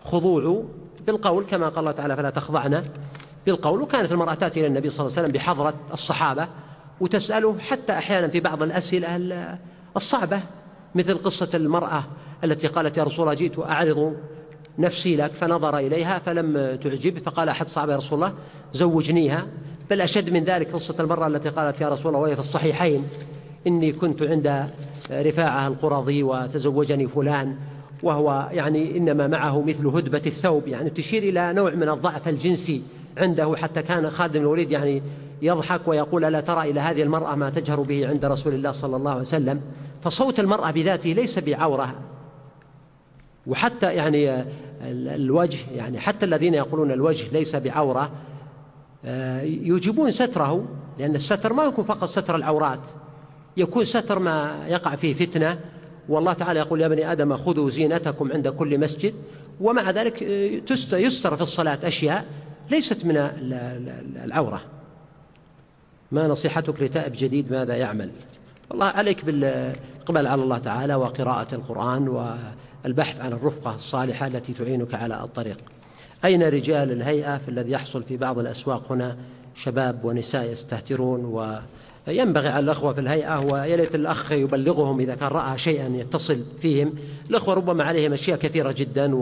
[0.03, 0.65] الخضوع
[1.07, 2.83] بالقول كما قال الله تعالى فلا تخضعن
[3.47, 3.83] بالقول.
[3.83, 6.49] وكانت المرأة تأتي إلى النبي صلى الله عليه وسلم بحضرة الصحابة
[7.01, 9.59] وتسأله حتى أحيانا في بعض الأسئلة
[9.97, 10.41] الصعبة
[10.95, 12.05] مثل قصة المرأة
[12.45, 14.17] التي قالت يا رسول الله جئت أعرض
[14.79, 18.33] نفسي لك فنظر إليها فلم تعجب فقال أحد صحابة يا رسول الله
[18.73, 19.47] زوجنيها.
[19.91, 23.05] بل أشد من ذلك قصة المرأة التي قالت يا رسول الله وهي في الصحيحين
[23.67, 24.67] إني كنت عند
[25.11, 27.57] رفاعة القرظي وتزوجني فلان
[28.03, 30.69] وهو يعني إنما معه مثل هدبة الثوب.
[30.69, 32.83] يعني تشير إلى نوع من الضعف الجنسي
[33.17, 35.03] عنده حتى كان خادم الوليد يعني
[35.43, 39.11] يضحك ويقول ألا ترى إلى هذه المرأة ما تجهر به عند رسول الله صلى الله
[39.11, 39.61] عليه وسلم؟
[40.03, 41.95] فصوت المرأة بذاته ليس بعورة.
[43.47, 44.45] وحتى يعني
[44.91, 48.11] الوجه يعني حتى الذين يقولون الوجه ليس بعورة
[49.05, 50.69] آه، يوجبون ستره
[50.99, 52.81] لأن الستر ما يكون فقط ستر العورات
[53.57, 55.59] يكون ستر ما يقع فيه فتنة.
[56.09, 59.15] والله تعالى يقول يا بني آدم خذوا زينتكم عند كل مسجد
[59.61, 62.25] ومع ذلك آه، يستر في الصلاة أشياء
[62.71, 63.17] ليست من
[64.25, 64.63] العورة.
[66.13, 68.11] ما نصيحتك لتائب جديد ماذا يعمل؟
[68.71, 72.09] والله عليك بالإقبال على الله تعالى وقراءة القرآن
[72.85, 75.59] والبحث عن الرفقة الصالحة التي تعينك على الطريق.
[76.25, 79.17] أين رجال الهيئة في الذي يحصل في بعض الأسواق هنا؟
[79.55, 81.25] شباب ونساء يستهترون
[82.07, 86.93] وينبغي على الأخوة في الهيئة ويا ليت الأخ يبلغهم إذا كان رأى شيئا يتصل فيهم.
[87.31, 89.15] الأخوة ربما عليهم أشياء كثيرة جدا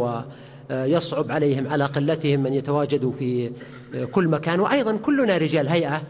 [0.71, 3.51] ويصعب عليهم على قلتهم من يتواجدوا في
[4.13, 4.61] كل مكان.
[4.61, 6.03] وأيضا كلنا رجال هيئة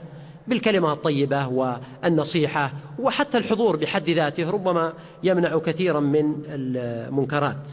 [0.47, 7.69] بالكلمة الطيبة والنصيحة وحتى الحضور بحد ذاته ربما يمنع كثيرا من المنكرات.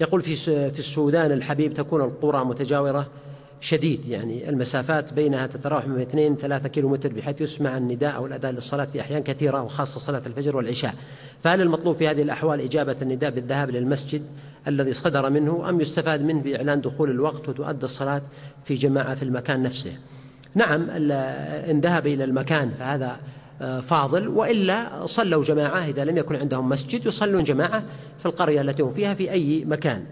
[0.00, 0.36] يقول في
[0.70, 3.06] في السودان الحبيب تكون القرى متجاورة
[3.60, 8.54] شديد يعني المسافات بينها تتراوح من اثنين ثلاثة كيلو متر بحيث يسمع النداء أو الأذان
[8.54, 10.94] للصلاة في أحيان كثيرة وخاصة صلاة الفجر والعشاء.
[11.42, 14.22] فهل المطلوب في هذه الأحوال إجابة النداء بالذهاب للمسجد
[14.68, 18.22] الذي صدر منه أم يستفاد منه بإعلان دخول الوقت وتؤدى الصلاة
[18.64, 19.92] في جماعة في المكان نفسه؟
[20.56, 23.16] نعم إن ذهب إلى المكان فهذا
[23.62, 27.82] آه، فاضل وإلا صلوا جماعة إذا لم يكن عندهم مسجد يصلون جماعة
[28.18, 30.04] في القرية التي هم فيها في أي مكان.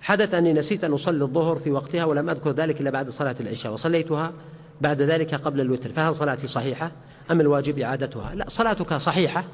[0.00, 3.72] حدث أني نسيت أن أصلي الظهر في وقتها ولم أذكر ذلك إلا بعد صلاة العشاء
[3.72, 4.32] وصليتها
[4.80, 6.90] بعد ذلك قبل الوتر فهل صلاتي صحيحة
[7.30, 9.44] أم الواجب إعادتها؟ لا صلاتك صحيحة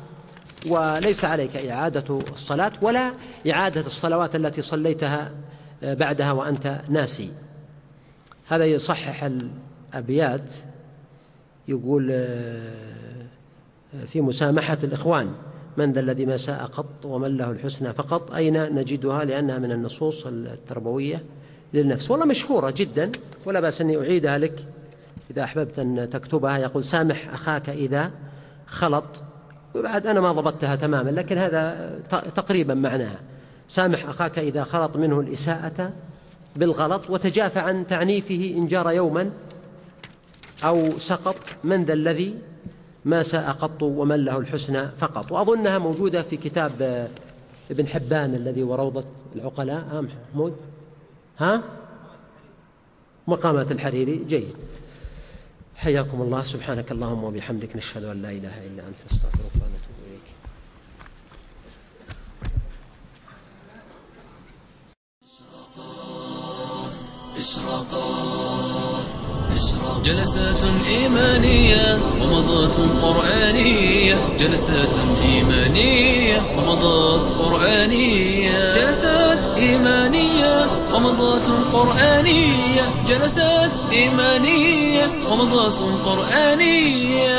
[0.68, 3.12] وليس عليك إعادة الصلاة ولا
[3.51, 5.30] إعادة الصلوات التي صليتها
[5.82, 7.30] آه، بعدها وأنت ناسي.
[8.49, 9.30] هذا يصحح
[9.95, 10.55] الابيات
[11.69, 12.73] يقول آه،
[14.07, 15.33] في مسامحة الإخوان
[15.77, 20.27] من ذا الذي ما ساء قط ومن له الحسنى فقط أين نجدها لأنها من النصوص
[20.27, 21.23] التربوية
[21.75, 23.13] للنفس؟ والله مشهورة جدا
[23.47, 24.67] ولا بأس أني أعيدها لك.
[25.31, 28.11] إذا أحببت أن تكتبها يقول سامح أخاك إذا
[28.67, 29.23] خلط.
[29.75, 31.91] وبعد أنا ما ضبطتها تماما لكن هذا
[32.35, 33.19] تقريبا معناها.
[33.69, 35.93] سامح أخاك إذا خلط منه الإساءة
[36.57, 39.31] بالغلط وتجافى عن تعنيفه إن جار يوما
[40.65, 42.39] أو سقط من ذا الذي
[43.05, 45.33] ما ساء قط ومن له الحسنى فقط.
[45.33, 47.09] وأظنها موجودة في كتاب آه،
[47.71, 49.05] ابن حبان الذي هو روضة
[49.37, 49.85] العقلاء.
[49.91, 50.57] ها محمود؟
[51.39, 51.63] ها؟
[53.27, 54.25] مقامات الحريري.
[54.29, 54.57] جيد.
[55.77, 56.43] حياكم الله.
[56.43, 57.77] سبحانك اللهم وبحمدك.
[57.77, 59.13] نشهد أن لا إله إلا أنت.
[59.13, 59.95] نستغفرك ونتوب
[67.37, 68.54] إشراقات
[70.05, 74.19] جلسات إيمانية ومضات قرآنية.
[74.41, 78.73] جلسات إيمانية ومضات قرآنية.
[78.75, 82.83] جلسات إيمانية ومضات قرآنية.
[83.09, 87.35] جلسات إيمانية ومضات قرآنية.